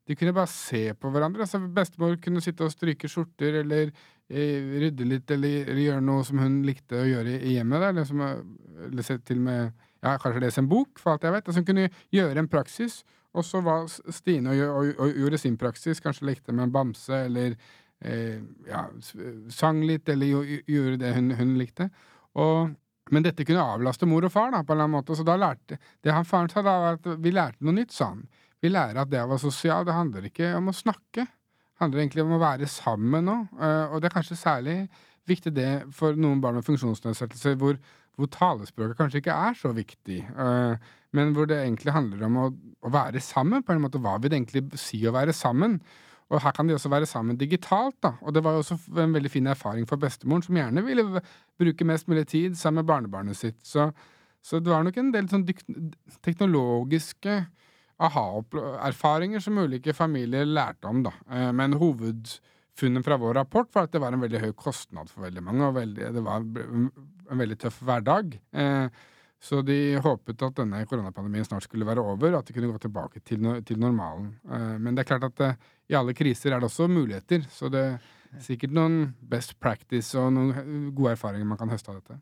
De 0.05 0.15
kunne 0.17 0.35
bare 0.35 0.51
se 0.51 0.93
på 0.93 1.09
hverandre. 1.09 1.45
Altså 1.45 1.59
Bestemor 1.73 2.17
kunne 2.21 2.43
sitte 2.43 2.65
og 2.65 2.73
stryke 2.73 3.09
skjorter 3.09 3.61
eller 3.63 3.89
eh, 3.89 4.67
rydde 4.83 5.07
litt 5.09 5.31
eller, 5.33 5.71
gjøre 5.81 6.03
noe 6.05 6.25
som 6.27 6.41
hun 6.43 6.59
likte 6.67 6.99
å 7.01 7.07
gjøre 7.09 7.39
i 7.39 7.55
hjemmet. 7.55 7.81
Da, 7.81 7.89
eller, 7.89 8.05
se 9.01 9.17
eller 9.17 9.23
til 9.25 9.41
med, 9.41 9.73
ja, 10.05 10.15
kanskje 10.21 10.43
lese 10.45 10.61
en 10.61 10.69
bok, 10.69 11.01
for 11.01 11.15
alt 11.15 11.25
jeg 11.25 11.33
vet. 11.37 11.49
Altså 11.49 11.63
hun 11.63 11.69
kunne 11.71 11.89
gjøre 12.13 12.43
en 12.43 12.51
praksis. 12.51 13.01
Og 13.35 13.43
så 13.43 13.59
var 13.65 13.89
Stine 14.15 14.53
og, 14.53 14.61
og, 14.69 14.93
og, 14.93 15.17
gjorde 15.19 15.41
sin 15.41 15.57
praksis, 15.59 15.99
kanskje 16.03 16.29
lekte 16.29 16.53
med 16.55 16.69
en 16.69 16.71
bamse 16.71 17.17
eller 17.25 17.57
eh, 17.99 18.39
ja, 18.69 18.85
sang 19.51 19.81
litt, 19.83 20.07
eller 20.09 20.45
gjorde 20.69 21.01
det 21.01 21.11
hun, 21.17 21.33
hun 21.35 21.57
likte. 21.59 21.89
Og, 22.39 22.71
men 23.11 23.25
dette 23.25 23.45
kunne 23.47 23.65
avlaste 23.73 24.07
mor 24.07 24.25
og 24.27 24.31
far, 24.31 24.53
da, 24.53 24.61
på 24.63 24.71
en 24.71 24.77
eller 24.77 24.87
annen 24.87 24.99
måte. 25.01 25.17
Så 25.17 25.25
da 25.27 25.35
lærte, 25.39 25.81
det 26.03 26.15
han 26.15 26.27
faren 26.27 26.53
sa 26.53 26.63
da, 26.63 26.79
var 26.85 26.99
at 27.01 27.11
vi 27.25 27.33
lærte 27.33 27.65
noe 27.65 27.75
nytt, 27.75 27.93
sa 27.95 28.13
han. 28.13 28.23
Vi 28.65 28.71
lærer 28.73 28.97
at 29.03 29.11
det 29.11 29.21
å 29.21 29.29
være 29.29 29.43
sosial, 29.43 29.85
det 29.85 29.93
handler 29.93 30.25
ikke 30.25 30.55
om 30.57 30.71
å 30.71 30.75
snakke. 30.75 31.25
Det 31.25 31.83
handler 31.83 32.01
egentlig 32.01 32.23
om 32.23 32.33
å 32.33 32.41
være 32.41 32.69
sammen 32.71 33.27
nå. 33.27 33.35
Eh, 33.59 33.91
og 33.93 34.01
det 34.01 34.09
er 34.09 34.15
kanskje 34.15 34.39
særlig 34.39 34.77
viktig 35.29 35.53
det 35.53 35.69
for 35.93 36.17
noen 36.17 36.41
barn 36.41 36.57
med 36.57 36.65
funksjonsnedsettelser, 36.65 37.57
hvor, 37.61 37.77
hvor 38.17 38.29
talespråket 38.33 38.97
kanskje 38.97 39.21
ikke 39.21 39.35
er 39.49 39.57
så 39.59 39.71
viktig. 39.75 40.21
Uh, 40.37 40.77
men 41.17 41.33
hvor 41.33 41.49
det 41.49 41.57
egentlig 41.63 41.93
handler 41.95 42.25
om 42.27 42.37
å, 42.41 42.47
å, 42.85 42.91
være 42.93 43.21
sammen, 43.23 43.63
på 43.65 43.73
en 43.73 43.81
måte. 43.81 44.01
Hva 44.01 44.19
vil 44.21 44.31
det 44.31 44.37
egentlig 44.39 44.63
si 44.81 45.01
å 45.05 45.13
være 45.15 45.33
sammen? 45.33 45.79
Og 46.29 46.41
her 46.41 46.53
kan 46.57 46.69
de 46.69 46.77
også 46.77 46.91
være 46.93 47.09
sammen 47.09 47.37
digitalt, 47.41 47.97
da. 48.05 48.15
Og 48.21 48.33
det 48.37 48.45
var 48.45 48.55
jo 48.55 48.63
også 48.63 48.77
en 49.01 49.17
veldig 49.17 49.33
fin 49.33 49.49
erfaring 49.49 49.89
for 49.89 50.01
bestemoren, 50.01 50.45
som 50.45 50.57
gjerne 50.57 50.85
ville 50.85 51.21
bruke 51.57 51.89
mest 51.89 52.09
mulig 52.09 52.27
tid 52.33 52.57
sammen 52.57 52.83
med 52.83 52.89
barnebarnet 52.89 53.37
sitt. 53.37 53.59
Så, 53.65 53.89
så 54.45 54.61
det 54.61 54.73
var 54.73 54.85
nok 54.85 54.97
en 55.01 55.13
del 55.13 55.29
sånn 55.29 55.45
teknologiske 56.25 57.43
aha-erfaringer 58.03 59.39
som 59.39 59.57
ulike 59.57 59.93
familier 59.95 60.45
lærte 60.45 60.89
om, 60.89 61.03
da. 61.05 61.13
Eh, 61.31 61.51
men 61.55 61.77
hovedfunnet 61.79 63.05
fra 63.05 63.17
vår 63.21 63.37
rapport 63.39 63.69
var 63.75 63.87
at 63.87 63.95
det 63.95 64.01
var 64.03 64.15
en 64.15 64.23
veldig 64.23 64.41
høy 64.43 64.53
kostnad 64.59 65.11
for 65.11 65.27
veldig 65.27 65.43
mange, 65.43 65.67
og 65.67 65.77
veldig, 65.77 66.09
det 66.15 66.23
var 66.25 66.43
en 66.43 67.43
veldig 67.43 67.59
tøff 67.63 67.79
hverdag. 67.87 68.35
Eh, 68.51 69.03
så 69.45 69.61
de 69.61 69.77
håpet 70.01 70.43
at 70.47 70.57
denne 70.57 70.81
koronapandemien 70.89 71.45
snart 71.45 71.67
skulle 71.67 71.87
være 71.87 72.03
over, 72.03 72.33
og 72.33 72.39
at 72.39 72.49
de 72.49 72.55
kunne 72.55 72.71
gå 72.71 72.81
tilbake 72.81 73.21
til, 73.21 73.45
til 73.67 73.77
normalen. 73.77 74.31
Uh, 74.47 74.79
men 74.81 74.95
det 74.95 75.03
er 75.03 75.09
klart 75.11 75.27
at 75.27 75.59
i 75.91 75.93
alle 75.93 76.15
kriser 76.17 76.55
er 76.55 76.63
det 76.63 76.69
også 76.71 76.87
muligheter, 76.89 77.43
så 77.51 77.69
det 77.69 77.83
er 77.83 78.39
sikkert 78.41 78.73
noen 78.73 79.11
best 79.21 79.53
practice 79.61 80.17
og 80.17 80.31
noen 80.33 80.87
gode 80.95 81.13
erfaringer 81.13 81.45
man 81.45 81.59
kan 81.59 81.69
høste 81.69 81.93
av 81.93 81.99
dette. 81.99 82.17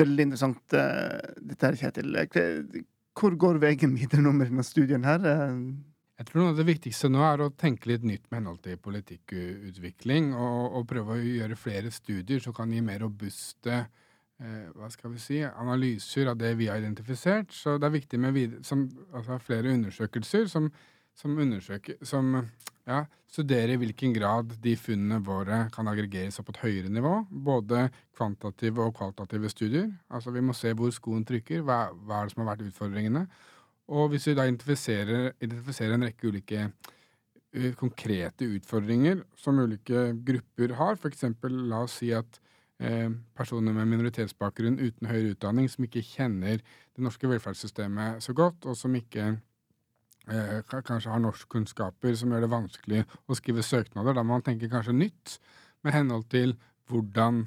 Veldig 0.00 0.28
interessant, 0.30 0.62
dette 0.70 1.68
her, 1.68 1.76
Kjetil. 1.82 2.16
Hvor 3.16 3.32
går 3.40 3.60
veien 3.62 3.94
videre 3.96 4.20
nå 4.20 4.32
med 4.36 4.50
denne 4.50 4.64
studien 4.66 5.04
her? 5.08 5.22
Jeg 6.16 6.28
tror 6.28 6.40
noe 6.42 6.52
av 6.52 6.58
det 6.58 6.66
viktigste 6.68 7.08
nå 7.12 7.22
er 7.24 7.42
å 7.44 7.52
tenke 7.56 7.88
litt 7.88 8.04
nytt 8.04 8.26
med 8.28 8.42
henhold 8.42 8.62
til 8.64 8.76
politikkutvikling, 8.80 10.34
og, 10.36 10.76
og 10.76 10.88
prøve 10.88 11.16
å 11.16 11.22
gjøre 11.22 11.56
flere 11.60 11.92
studier 11.92 12.42
som 12.44 12.56
kan 12.56 12.72
gi 12.72 12.82
mer 12.84 13.00
robuste 13.04 13.78
eh, 13.78 14.68
hva 14.76 14.88
skal 14.92 15.12
vi 15.14 15.20
si, 15.20 15.40
analyser 15.48 16.28
av 16.32 16.36
det 16.40 16.54
vi 16.60 16.68
har 16.68 16.80
identifisert. 16.80 17.52
Så 17.56 17.78
det 17.80 17.88
er 17.88 17.96
viktig 17.96 18.20
med 18.20 18.36
videre, 18.36 18.64
som, 18.68 18.84
altså 19.16 19.40
flere 19.44 19.72
undersøkelser 19.76 20.48
som, 20.52 20.68
som, 21.16 21.36
som 22.04 22.32
ja, 22.86 23.00
studerer 23.32 23.74
i 23.74 23.78
hvilken 23.80 24.14
grad 24.14 24.54
de 24.62 24.74
funnene 24.78 25.18
våre 25.24 25.64
kan 25.74 25.88
aggregeres 25.90 26.38
opp 26.40 26.50
på 26.50 26.56
et 26.56 26.62
høyere 26.64 26.92
nivå. 26.92 27.14
Både 27.30 27.88
kvantitative 28.16 28.84
og 28.84 28.94
kvalitative 28.98 29.50
studier. 29.52 29.90
Altså 30.12 30.34
Vi 30.34 30.44
må 30.44 30.56
se 30.56 30.74
hvor 30.76 30.92
skoen 30.94 31.24
trykker. 31.26 31.64
Hva, 31.66 31.86
hva 32.06 32.20
er 32.20 32.28
det 32.28 32.36
som 32.36 32.44
har 32.44 32.52
vært 32.54 32.66
utfordringene? 32.68 33.26
Og 33.96 34.10
hvis 34.12 34.28
vi 34.28 34.36
da 34.36 34.46
identifiserer, 34.46 35.32
identifiserer 35.40 35.94
en 35.94 36.08
rekke 36.08 36.32
ulike 36.32 36.64
uh, 36.66 37.72
konkrete 37.78 38.48
utfordringer 38.58 39.22
som 39.38 39.60
ulike 39.62 40.08
grupper 40.26 40.74
har, 40.78 40.98
f.eks. 40.98 41.28
la 41.46 41.84
oss 41.86 42.00
si 42.02 42.10
at 42.14 42.40
Eh, 42.76 43.08
personer 43.32 43.72
med 43.72 43.88
minoritetsbakgrunn 43.88 44.74
uten 44.76 45.08
høyere 45.08 45.32
utdanning, 45.32 45.68
som 45.72 45.86
ikke 45.86 46.02
kjenner 46.04 46.58
det 46.60 47.04
norske 47.04 47.28
velferdssystemet 47.30 48.20
så 48.20 48.34
godt, 48.36 48.66
og 48.68 48.76
som 48.76 48.92
ikke 48.98 49.30
eh, 50.30 50.62
kanskje 50.68 51.12
har 51.12 51.22
norskkunnskaper 51.24 52.16
som 52.18 52.32
gjør 52.32 52.46
det 52.46 52.52
vanskelig 52.52 53.02
å 53.26 53.36
skrive 53.38 53.64
søknader. 53.66 54.16
Da 54.16 54.24
må 54.24 54.36
man 54.36 54.46
tenke 54.46 54.70
kanskje 54.72 54.96
nytt 54.96 55.38
med 55.86 55.94
henhold 55.96 56.26
til 56.32 56.56
hvordan 56.90 57.44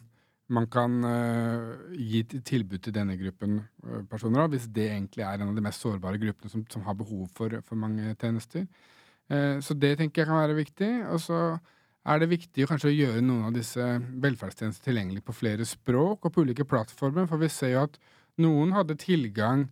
man 0.49 0.65
kan 0.73 0.95
eh, 1.05 1.73
gi 1.93 2.23
tilbud 2.25 2.81
til 2.81 2.93
denne 2.95 3.13
gruppen 3.19 3.59
uh, 3.85 3.99
personer, 4.09 4.47
hvis 4.49 4.65
det 4.73 4.87
egentlig 4.89 5.21
er 5.21 5.37
en 5.37 5.51
av 5.51 5.57
de 5.59 5.61
mest 5.61 5.83
sårbare 5.83 6.17
gruppene 6.21 6.49
som, 6.49 6.63
som 6.73 6.87
har 6.87 6.97
behov 6.97 7.27
for, 7.37 7.53
for 7.67 7.77
mange 7.77 8.15
tjenester. 8.17 8.65
Eh, 9.29 9.59
så 9.61 9.75
det 9.77 9.95
tenker 9.99 10.23
jeg 10.23 10.29
kan 10.29 10.41
være 10.41 10.57
viktig. 10.57 10.89
Og 11.13 11.21
så 11.21 11.41
er 12.09 12.21
det 12.21 12.31
viktig 12.31 12.67
kanskje 12.69 12.89
å 12.89 12.95
gjøre 12.95 13.25
noen 13.25 13.49
av 13.49 13.57
disse 13.57 13.85
velferdstjenestene 14.23 14.87
tilgjengelig 14.87 15.25
på 15.27 15.35
flere 15.37 15.67
språk 15.67 16.25
og 16.25 16.33
på 16.33 16.45
ulike 16.47 16.65
plattformer, 16.69 17.29
for 17.29 17.41
vi 17.41 17.51
ser 17.53 17.75
jo 17.75 17.83
at 17.85 17.99
noen 18.41 18.73
hadde 18.73 18.97
tilgang 18.99 19.67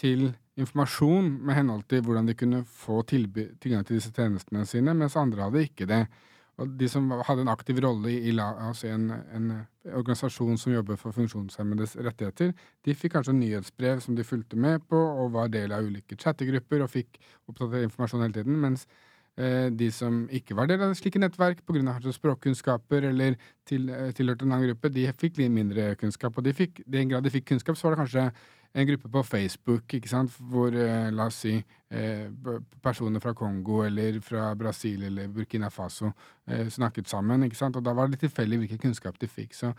til 0.00 0.30
informasjon 0.60 1.28
med 1.44 1.56
henhold 1.56 1.84
til 1.88 2.02
hvordan 2.04 2.28
de 2.28 2.36
kunne 2.36 2.64
få 2.64 3.02
tilgang 3.08 3.86
til 3.86 3.96
disse 3.96 4.12
tjenestene 4.16 4.66
sine, 4.68 4.94
mens 4.96 5.16
andre 5.16 5.46
hadde 5.46 5.64
ikke 5.68 5.88
det. 5.90 6.04
Og 6.60 6.72
de 6.76 6.88
som 6.92 7.06
hadde 7.24 7.44
en 7.46 7.52
aktiv 7.52 7.78
rolle 7.80 8.12
i 8.12 8.32
altså 8.36 8.90
en, 8.92 9.10
en, 9.32 9.52
organisasjon 9.96 10.58
som 10.60 10.74
jobber 10.74 10.98
for 11.00 11.16
funksjonshemmedes 11.16 11.94
rettigheter, 12.04 12.50
de 12.84 12.94
fikk 12.94 13.14
kanskje 13.14 13.32
nyhetsbrev 13.38 14.02
som 14.04 14.16
de 14.16 14.26
fulgte 14.28 14.58
med 14.60 14.84
på, 14.88 14.96
og 14.96 15.32
var 15.32 15.48
del 15.48 15.72
av 15.72 15.86
ulike 15.86 16.18
chattegrupper 16.20 16.84
og 16.84 16.92
fikk 16.92 17.16
oppdatert 17.48 17.88
informasjon 17.88 18.26
hele 18.26 18.36
tiden. 18.36 18.60
mens 18.60 18.84
Eh, 19.38 19.70
de 19.72 19.86
som 19.94 20.24
ikke 20.34 20.56
var 20.58 20.66
del 20.68 20.82
av 20.82 20.90
slike 20.98 21.20
nettverk 21.22 21.62
pga. 21.64 22.12
språkkunnskaper 22.12 23.04
eller 23.08 23.36
til, 23.64 23.88
eh, 23.88 24.10
tilhørte 24.12 24.42
en 24.42 24.52
annen 24.52 24.68
gruppe, 24.68 24.92
de 24.92 25.06
fikk 25.12 25.38
litt 25.38 25.52
mindre 25.52 25.94
kunnskap. 25.96 26.36
Og 26.36 26.46
i 26.46 26.68
den 26.86 27.08
grad 27.08 27.22
de 27.22 27.30
fikk 27.30 27.46
kunnskap, 27.46 27.76
så 27.76 27.88
var 27.88 27.96
det 27.96 28.00
kanskje 28.04 28.32
en 28.72 28.86
gruppe 28.86 29.10
på 29.10 29.22
Facebook 29.26 29.94
ikke 29.96 30.10
sant, 30.10 30.34
hvor 30.52 30.74
eh, 30.74 31.08
la 31.14 31.26
oss 31.30 31.42
si 31.46 31.56
personer 32.84 33.18
fra 33.18 33.32
Kongo 33.34 33.80
eller 33.82 34.20
fra 34.22 34.52
Brasil 34.54 35.08
eller 35.08 35.26
Burkina 35.34 35.66
Faso 35.74 36.12
snakket 36.46 37.08
sammen. 37.10 37.42
ikke 37.42 37.58
sant, 37.58 37.74
Og 37.74 37.82
da 37.82 37.90
var 37.90 38.06
det 38.06 38.14
litt 38.14 38.22
tilfeldig 38.28 38.60
hvilken 38.60 38.78
kunnskap 38.78 39.18
de 39.18 39.26
fikk. 39.26 39.56
så 39.58 39.72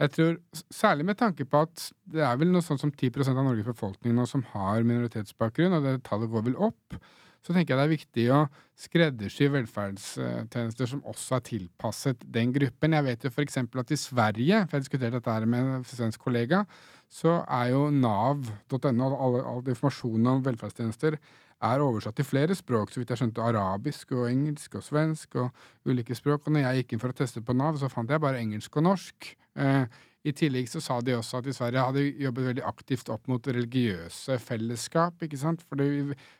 jeg 0.00 0.10
tror, 0.10 0.36
Særlig 0.74 1.06
med 1.06 1.20
tanke 1.20 1.44
på 1.44 1.60
at 1.62 1.92
det 2.04 2.24
er 2.26 2.36
vel 2.36 2.50
noe 2.50 2.66
sånn 2.66 2.80
som 2.82 2.90
10% 2.90 3.38
av 3.38 3.46
Norges 3.46 3.68
befolkning 3.68 4.16
nå 4.16 4.26
som 4.26 4.42
har 4.56 4.82
minoritetsbakgrunn, 4.82 5.78
og 5.78 5.86
det 5.86 6.02
tallet 6.02 6.32
går 6.32 6.48
vel 6.48 6.58
opp 6.58 6.98
så 7.42 7.54
tenker 7.54 7.74
jeg 7.74 7.78
det 7.80 7.84
er 7.84 7.96
viktig 7.96 8.24
å 8.30 8.40
skreddersy 8.78 9.48
velferdstjenester 9.50 10.90
som 10.92 11.02
også 11.10 11.38
er 11.38 11.46
tilpasset 11.48 12.22
den 12.34 12.52
gruppen. 12.54 12.94
Jeg 12.94 13.06
vet 13.08 13.26
jo 13.26 13.32
f.eks. 13.32 13.58
at 13.58 13.94
i 13.94 13.98
Sverige, 13.98 14.60
for 14.68 14.78
jeg 14.78 14.86
diskuterte 14.86 15.18
dette 15.18 15.34
her 15.34 15.46
med 15.50 15.72
en 15.80 15.86
svensk 15.88 16.22
kollega, 16.22 16.62
så 17.12 17.42
er 17.44 17.72
jo 17.74 17.86
nav.no, 17.92 19.08
all, 19.12 19.40
all 19.40 19.64
informasjonen 19.68 20.30
om 20.36 20.44
velferdstjenester, 20.46 21.18
er 21.62 21.82
oversatt 21.84 22.16
til 22.18 22.26
flere 22.26 22.56
språk. 22.58 22.90
Så 22.90 23.02
vidt 23.02 23.12
jeg 23.12 23.20
skjønte 23.20 23.44
arabisk 23.44 24.14
og 24.16 24.24
engelsk 24.30 24.78
og 24.80 24.86
svensk 24.86 25.36
og 25.38 25.52
ulike 25.86 26.16
språk. 26.18 26.46
Og 26.46 26.56
når 26.56 26.64
jeg 26.64 26.82
gikk 26.82 26.96
inn 26.96 27.02
for 27.04 27.14
å 27.14 27.18
teste 27.20 27.44
på 27.44 27.54
Nav, 27.54 27.78
så 27.78 27.90
fant 27.92 28.10
jeg 28.10 28.22
bare 28.22 28.40
engelsk 28.42 28.80
og 28.80 28.88
norsk. 28.88 29.28
Eh, 29.60 30.00
i 30.22 30.32
tillegg 30.38 30.68
så 30.70 30.80
sa 30.82 31.00
de 31.02 31.16
også 31.16 31.40
at 31.40 31.48
i 31.50 31.54
Sverige 31.54 31.84
hadde 31.86 32.04
jobbet 32.22 32.48
veldig 32.48 32.64
aktivt 32.66 33.08
opp 33.10 33.26
mot 33.30 33.46
religiøse 33.46 34.38
fellesskap. 34.42 35.22
ikke 35.22 35.38
sant? 35.38 35.64
For, 35.66 35.82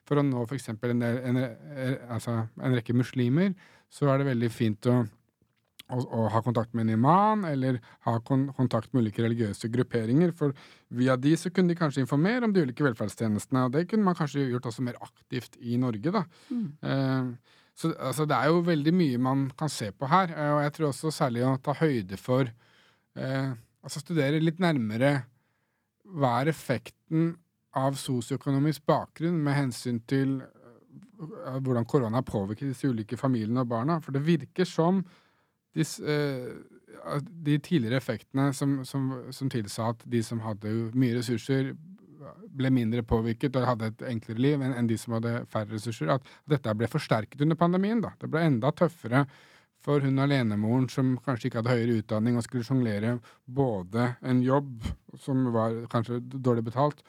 for 0.08 0.22
å 0.22 0.26
nå 0.26 0.44
f.eks. 0.46 0.70
En, 0.74 1.02
en, 1.02 1.40
altså 2.08 2.44
en 2.62 2.76
rekke 2.78 2.94
muslimer, 2.94 3.56
så 3.92 4.08
er 4.10 4.22
det 4.22 4.30
veldig 4.32 4.50
fint 4.54 4.90
å, 4.90 5.02
å, 5.92 6.02
å 6.02 6.26
ha 6.32 6.42
kontakt 6.44 6.74
med 6.74 6.86
en 6.86 6.96
imam, 6.96 7.46
eller 7.48 7.80
ha 8.06 8.16
kon, 8.26 8.48
kontakt 8.56 8.92
med 8.92 9.04
ulike 9.06 9.24
religiøse 9.24 9.70
grupperinger. 9.72 10.34
For 10.36 10.56
via 10.92 11.16
de 11.20 11.34
så 11.38 11.52
kunne 11.54 11.72
de 11.72 11.78
kanskje 11.78 12.04
informere 12.04 12.48
om 12.48 12.54
de 12.54 12.64
ulike 12.66 12.86
velferdstjenestene, 12.86 13.66
og 13.66 13.74
det 13.76 13.86
kunne 13.90 14.08
man 14.08 14.18
kanskje 14.18 14.48
gjort 14.48 14.70
også 14.72 14.86
mer 14.86 15.00
aktivt 15.04 15.58
i 15.60 15.80
Norge, 15.80 16.14
da. 16.14 16.24
Mm. 16.52 16.70
Eh, 16.82 17.58
så 17.78 17.92
altså, 17.96 18.26
det 18.28 18.36
er 18.36 18.50
jo 18.52 18.64
veldig 18.66 18.92
mye 18.94 19.20
man 19.22 19.44
kan 19.58 19.70
se 19.72 19.90
på 19.96 20.08
her, 20.10 20.32
eh, 20.36 20.54
og 20.56 20.64
jeg 20.66 20.74
tror 20.76 20.90
også 20.90 21.12
særlig 21.14 21.44
å 21.48 21.58
ta 21.64 21.76
høyde 21.78 22.18
for 22.20 22.48
eh, 22.48 23.52
altså 23.82 24.02
studere 24.02 24.42
litt 24.42 24.60
nærmere 24.62 25.14
hva 26.12 26.38
er 26.40 26.52
effekten 26.52 27.32
av 27.78 27.96
sosioøkonomisk 27.96 28.84
bakgrunn 28.88 29.38
med 29.44 29.56
hensyn 29.56 30.00
til 30.08 30.40
uh, 30.42 31.56
hvordan 31.62 31.86
korona 31.88 32.20
påvirker 32.26 32.68
disse 32.68 32.90
ulike 32.90 33.16
familiene 33.16 33.62
og 33.62 33.70
barna. 33.70 33.98
For 34.02 34.12
det 34.14 34.24
virker 34.26 34.68
som 34.68 35.00
disse, 35.76 36.02
uh, 36.02 37.16
de 37.22 37.56
tidligere 37.58 37.98
effektene 37.98 38.50
som, 38.56 38.80
som, 38.88 39.08
som, 39.32 39.50
tilsa 39.52 39.92
at 39.94 40.04
de 40.08 40.22
som 40.24 40.42
hadde 40.44 40.70
mye 40.94 41.16
ressurser, 41.18 41.72
ble 42.52 42.68
mindre 42.74 43.02
påvirket 43.06 43.56
og 43.58 43.66
hadde 43.66 43.88
et 43.90 44.04
enklere 44.12 44.42
liv 44.44 44.60
enn, 44.62 44.74
enn 44.76 44.88
de 44.90 44.98
som 45.00 45.16
hadde 45.16 45.40
færre 45.50 45.72
ressurser, 45.72 46.10
at 46.12 46.26
dette 46.48 46.74
ble 46.76 46.88
forsterket 46.90 47.40
under 47.42 47.58
pandemien. 47.58 48.02
da. 48.04 48.12
Det 48.20 48.28
ble 48.30 48.44
enda 48.46 48.72
tøffere 48.76 49.24
for 49.82 50.04
hun 50.04 50.20
alenemoren 50.22 50.86
som 50.92 51.16
kanskje 51.24 51.48
ikke 51.48 51.62
hadde 51.62 51.74
høyere 51.74 52.02
utdanning 52.02 52.36
og 52.38 52.44
skulle 52.46 52.66
sjonglere 52.66 53.16
både 53.44 54.12
en 54.28 54.42
jobb 54.44 54.86
som 55.20 55.48
var 55.54 55.74
kanskje 55.92 56.20
dårlig 56.22 56.68
betalt, 56.68 57.02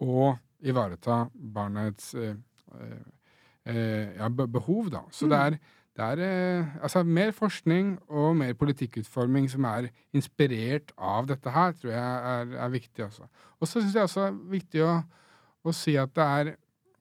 og 0.00 0.38
ivareta 0.64 1.24
barnets 1.34 2.14
eh, 2.14 2.36
eh, 3.66 4.16
ja, 4.16 4.30
behov, 4.30 4.92
da. 4.92 5.02
Så 5.10 5.26
mm. 5.26 5.32
det 5.32 5.40
er 5.40 5.58
det 6.00 6.06
er 6.08 6.22
eh, 6.24 6.70
altså, 6.82 7.02
mer 7.04 7.34
forskning 7.36 7.92
og 8.08 8.36
mer 8.40 8.54
politikkutforming 8.56 9.50
som 9.52 9.66
er 9.68 9.90
inspirert 10.16 10.94
av 10.96 11.28
dette 11.28 11.52
her, 11.52 11.76
tror 11.76 11.92
jeg 11.92 12.32
er, 12.32 12.56
er 12.64 12.72
viktig. 12.72 13.04
også. 13.04 13.28
Og 13.60 13.68
så 13.68 13.82
syns 13.82 13.94
jeg 13.94 14.08
også 14.08 14.24
det 14.24 14.30
er 14.30 14.40
viktig 14.56 14.82
å, 14.86 14.96
å 15.64 15.76
si 15.76 15.96
at 16.00 16.14
det 16.16 16.26
er, 16.40 16.52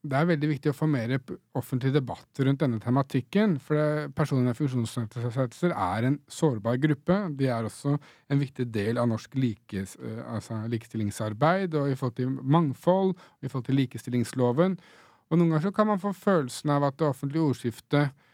det 0.04 0.20
er, 0.20 0.30
veldig 0.34 0.52
viktig 0.52 0.74
å 0.74 0.76
få 0.76 0.88
mer 0.92 1.16
offentlig 1.56 1.94
debatt 1.96 2.44
rundt 2.44 2.60
denne 2.66 2.80
tematikken. 2.84 3.56
For 3.64 4.12
personer 4.16 4.50
med 4.50 4.60
funksjonsnedsettelser 4.60 5.76
er 5.76 6.10
en 6.10 6.22
sårbar 6.28 6.80
gruppe. 6.84 7.24
De 7.40 7.48
er 7.48 7.68
også 7.68 7.96
en 7.96 8.44
viktig 8.44 8.68
del 8.74 9.00
av 9.00 9.08
norsk 9.12 9.40
like, 9.40 9.86
eh, 9.96 10.24
altså 10.28 10.60
likestillingsarbeid 10.72 11.78
og 11.80 11.92
i 11.92 12.00
forhold 12.00 12.20
til 12.20 12.36
mangfold, 12.36 13.16
i 13.40 13.48
forhold 13.48 13.70
til 13.72 13.80
likestillingsloven. 13.86 14.82
Og 15.30 15.38
noen 15.38 15.54
ganger 15.54 15.70
så 15.70 15.78
kan 15.78 15.88
man 15.88 16.02
få 16.02 16.12
følelsen 16.18 16.74
av 16.74 16.90
at 16.90 17.00
det 17.00 17.08
offentlige 17.08 17.48
ordskiftet 17.54 18.26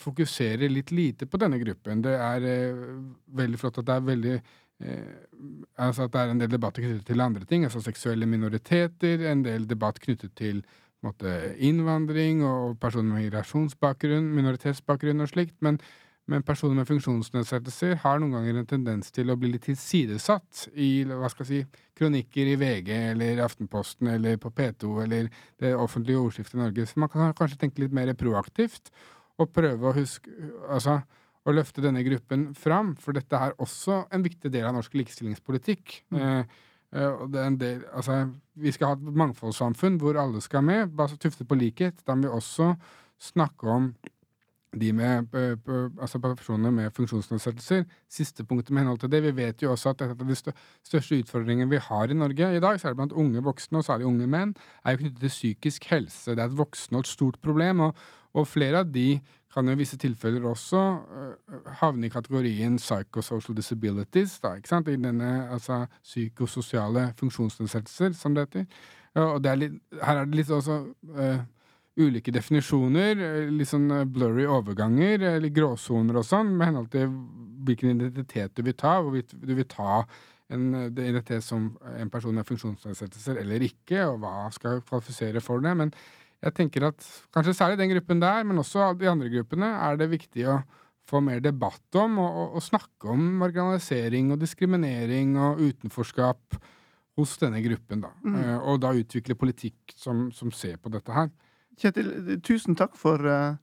fokuserer 0.00 0.70
litt 0.72 0.90
lite 0.94 1.26
på 1.26 1.40
denne 1.40 1.60
gruppen. 1.60 2.02
Det 2.04 2.14
er 2.16 2.48
eh, 2.48 2.80
veldig 3.40 3.60
flott 3.60 3.78
at 3.82 3.88
det 3.88 3.94
er 3.94 4.08
veldig 4.08 4.34
eh, 4.34 5.14
altså 5.76 6.08
at 6.08 6.14
det 6.14 6.20
er 6.24 6.34
en 6.34 6.42
del 6.42 6.52
debatter 6.52 6.84
knyttet 6.84 7.06
til 7.06 7.24
andre 7.24 7.44
ting, 7.48 7.64
altså 7.64 7.82
seksuelle 7.84 8.26
minoriteter, 8.26 9.24
en 9.30 9.44
del 9.46 9.68
debatt 9.70 10.00
knyttet 10.02 10.34
til 10.38 10.62
måte, 11.06 11.30
innvandring 11.62 12.42
og 12.46 12.78
personer 12.82 13.12
med 13.12 13.28
migrasjonsbakgrunn, 13.28 14.32
minoritetsbakgrunn 14.34 15.22
og 15.22 15.34
slikt. 15.34 15.56
men 15.60 15.78
men 16.28 16.44
personer 16.44 16.76
med 16.76 16.88
funksjonsnedsettelser 16.90 18.02
har 18.02 18.18
noen 18.20 18.34
ganger 18.36 18.58
en 18.60 18.68
tendens 18.68 19.08
til 19.16 19.30
å 19.32 19.36
bli 19.40 19.48
litt 19.54 19.64
tilsidesatt 19.64 20.66
i 20.76 20.90
hva 21.08 21.30
skal 21.32 21.46
jeg 21.46 21.64
si, 21.64 21.84
kronikker 21.96 22.50
i 22.52 22.56
VG 22.60 22.90
eller 23.14 23.40
Aftenposten 23.46 24.10
eller 24.12 24.36
på 24.40 24.52
P2 24.52 24.90
eller 25.06 25.30
det 25.62 25.72
offentlige 25.72 26.20
ordskiftet 26.20 26.58
i 26.58 26.60
Norge. 26.60 26.84
Så 26.84 27.00
man 27.00 27.08
kan 27.12 27.32
kanskje 27.38 27.62
tenke 27.62 27.80
litt 27.80 27.96
mer 27.96 28.12
proaktivt 28.12 28.92
og 29.38 29.52
prøve 29.54 29.88
å 29.88 29.94
huske 29.96 30.32
altså, 30.68 30.98
å 31.48 31.54
løfte 31.54 31.82
denne 31.84 32.02
gruppen 32.06 32.50
fram, 32.58 32.94
for 33.00 33.16
dette 33.16 33.38
er 33.38 33.56
også 33.62 34.02
en 34.14 34.24
viktig 34.24 34.50
del 34.52 34.66
av 34.68 34.76
norsk 34.76 34.98
likestillingspolitikk. 34.98 36.02
Mm. 36.12 36.20
Eh, 36.20 36.64
eh 36.98 37.08
og 37.08 37.32
det 37.32 37.44
en 37.44 37.58
del, 37.60 37.82
altså, 37.92 38.20
vi 38.54 38.72
skal 38.74 38.92
ha 38.92 38.98
et 38.98 39.18
mangfoldssamfunn 39.22 39.98
hvor 40.02 40.18
alle 40.20 40.42
skal 40.44 40.64
med, 40.64 40.94
bare 40.96 41.20
tuftet 41.20 41.48
på 41.48 41.58
likhet. 41.58 42.02
Da 42.06 42.16
må 42.16 42.28
vi 42.28 42.36
også 42.40 42.72
snakke 43.18 43.68
om 43.68 43.92
de 44.76 44.92
med, 44.92 45.30
altså 46.00 46.18
personer 46.20 46.70
med 46.74 46.92
funksjonsnedsettelser. 46.96 47.86
Siste 48.10 48.44
punktet 48.44 48.70
med 48.70 48.82
henhold 48.82 48.98
til 49.00 49.10
det. 49.12 49.22
Vi 49.24 49.36
vet 49.36 49.62
jo 49.62 49.72
også 49.72 49.94
at 49.94 50.02
et 50.04 50.12
av 50.12 50.28
de 50.28 50.36
største 50.36 51.22
utfordringene 51.22 51.70
vi 51.70 51.80
har 51.80 52.12
i 52.12 52.18
Norge 52.18 52.50
i 52.56 52.60
dag, 52.60 52.80
særlig 52.80 53.00
blant 53.00 53.16
unge 53.16 53.42
voksne, 53.44 53.80
og 53.80 53.88
særlig 53.88 54.06
unge 54.06 54.28
menn, 54.28 54.54
er 54.84 54.94
jo 54.94 55.02
knyttet 55.04 55.24
til 55.24 55.34
psykisk 55.34 55.88
helse. 55.92 56.36
Det 56.36 56.44
er 56.44 56.52
et 56.52 56.58
voksende 56.58 57.00
og 57.00 57.06
et 57.06 57.14
stort 57.16 57.40
problem. 57.40 57.80
og 57.80 57.94
og 58.36 58.48
flere 58.48 58.82
av 58.82 58.92
de 58.92 59.18
kan 59.54 59.66
jo 59.66 59.74
i 59.74 59.80
visse 59.80 59.96
tilfeller 60.00 60.44
også 60.46 60.78
uh, 60.78 61.68
havne 61.80 62.06
i 62.06 62.12
kategorien 62.12 62.76
psychosocial 62.78 63.56
disabilities, 63.56 64.36
da, 64.44 64.54
ikke 64.58 64.68
sant? 64.70 64.88
i 64.88 64.98
denne 65.00 65.48
altså, 65.48 65.86
psykososiale 66.04 67.12
funksjonsnedsettelser, 67.18 68.12
som 68.12 68.36
det 68.36 68.46
heter. 68.46 68.66
Og 69.18 69.40
det 69.42 69.50
er 69.50 69.58
litt, 69.62 69.78
her 70.04 70.20
er 70.20 70.28
det 70.28 70.36
litt 70.42 70.52
også 70.54 70.82
uh, 71.16 71.40
ulike 71.98 72.32
definisjoner, 72.34 73.20
litt 73.50 73.70
sånn 73.70 73.90
blurry 74.12 74.46
overganger, 74.46 75.24
eller 75.34 75.54
gråsoner 75.54 76.20
og 76.20 76.26
sånn, 76.26 76.54
med 76.56 76.70
henhold 76.70 76.90
til 76.94 77.12
hvilken 77.66 77.96
identitet 77.96 78.54
du 78.56 78.64
vil 78.66 78.76
ta, 78.78 78.98
hvorvidt 79.02 79.34
du 79.34 79.54
vil 79.54 79.68
ta 79.68 80.04
en 80.48 80.70
identitet 80.88 81.44
som 81.44 81.72
en 81.98 82.10
person 82.12 82.32
med 82.34 82.46
funksjonsnedsettelser 82.48 83.42
eller 83.42 83.66
ikke, 83.66 84.06
og 84.06 84.22
hva 84.22 84.48
skal 84.54 84.80
kvalifisere 84.86 85.42
for 85.44 85.60
det. 85.64 85.74
men 85.76 85.92
jeg 86.38 86.54
tenker 86.54 86.86
at 86.86 87.06
kanskje 87.34 87.56
særlig 87.56 87.80
den 87.80 87.90
gruppen 87.90 88.20
der, 88.22 88.44
men 88.46 88.60
også 88.62 88.92
de 88.98 89.08
andre 89.10 89.30
gruppene, 89.32 89.72
er 89.74 89.98
det 89.98 90.10
viktig 90.12 90.44
å 90.46 90.60
få 91.08 91.22
mer 91.24 91.40
debatt 91.42 91.98
om 91.98 92.18
og, 92.22 92.40
og, 92.58 92.62
snakke 92.62 93.10
om 93.10 93.22
marginalisering 93.40 94.32
og 94.34 94.42
diskriminering 94.42 95.34
og 95.40 95.62
utenforskap 95.64 96.58
hos 97.18 97.34
denne 97.40 97.62
gruppen. 97.64 98.04
da. 98.04 98.12
Mm. 98.22 98.38
Og 98.70 98.80
da 98.84 98.94
utvikle 98.94 99.38
politikk 99.38 99.96
som, 99.96 100.28
som, 100.36 100.52
ser 100.54 100.76
på 100.78 100.92
dette 100.94 101.14
her. 101.14 101.32
Kjetil, 101.78 102.38
tusen 102.42 102.76
takk 102.78 102.96
for 102.98 103.22
uh, 103.22 103.58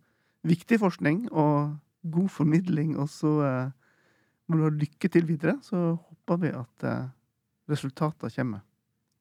viktig 0.47 0.79
forskning 0.79 1.25
og 1.31 1.75
god 2.11 2.29
formidling. 2.31 2.95
Og 3.01 3.09
så 3.11 3.33
uh, 3.43 3.73
må 4.47 4.59
du 4.59 4.67
ha 4.67 4.71
lykke 4.71 5.11
til 5.11 5.27
videre. 5.27 5.57
Så 5.65 5.95
håper 5.95 6.41
vi 6.43 6.53
at 6.55 6.87
resultatene 7.69 8.31
kommer. 8.31 8.63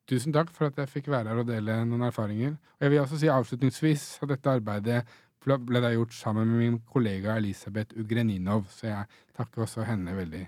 Tusen 0.04 0.34
takk 0.36 0.50
for 0.52 0.68
at 0.68 0.78
jeg 0.78 0.90
fikk 0.92 1.06
være 1.08 1.32
her 1.32 1.40
og 1.40 1.48
dele 1.48 1.78
noen 1.88 2.04
erfaringer. 2.04 2.58
Og 2.76 2.84
jeg 2.84 2.92
vil 2.92 3.00
også 3.00 3.20
si 3.20 3.30
avslutningsvis 3.32 4.08
at 4.22 4.34
dette 4.34 4.56
arbeidet 4.60 5.04
ble 5.44 5.80
da 5.80 5.92
gjort 5.92 6.12
sammen 6.16 6.48
med 6.48 6.60
min 6.60 6.80
kollega 6.88 7.36
Elisabeth 7.36 7.96
Ugreninov, 8.00 8.66
så 8.70 8.86
jeg 8.86 9.04
takker 9.36 9.64
også 9.64 9.84
henne 9.88 10.16
veldig 10.16 10.44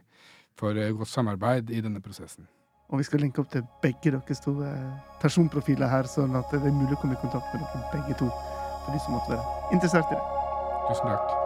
for 0.56 0.76
eh, 0.76 0.92
godt 0.96 1.12
samarbeid 1.12 1.70
i 1.70 1.82
denne 1.85 2.00
prosessen. 2.00 2.48
Og 2.88 2.99
vi 2.99 3.07
skal 3.09 3.20
linke 3.20 3.42
opp 3.42 3.51
til 3.51 3.64
begge 3.83 4.12
deres 4.14 4.42
to 4.44 4.55
eh, 4.62 4.85
personprofiler 5.22 5.90
her, 5.90 6.07
sånn 6.11 6.37
at 6.38 6.53
det 6.55 6.62
er 6.62 6.77
mulig 6.77 6.94
å 6.94 7.01
komme 7.03 7.18
i 7.18 7.22
kontakt 7.25 7.51
med 7.55 7.64
dere 7.64 7.90
begge 7.94 8.20
to 8.20 8.31
for 8.85 8.94
de 8.94 9.03
som 9.03 9.18
måtte 9.18 9.35
være 9.35 9.75
interessert 9.75 10.14
i 10.14 10.20
det. 10.20 10.31
Tusen 10.87 11.11
takk. 11.11 11.45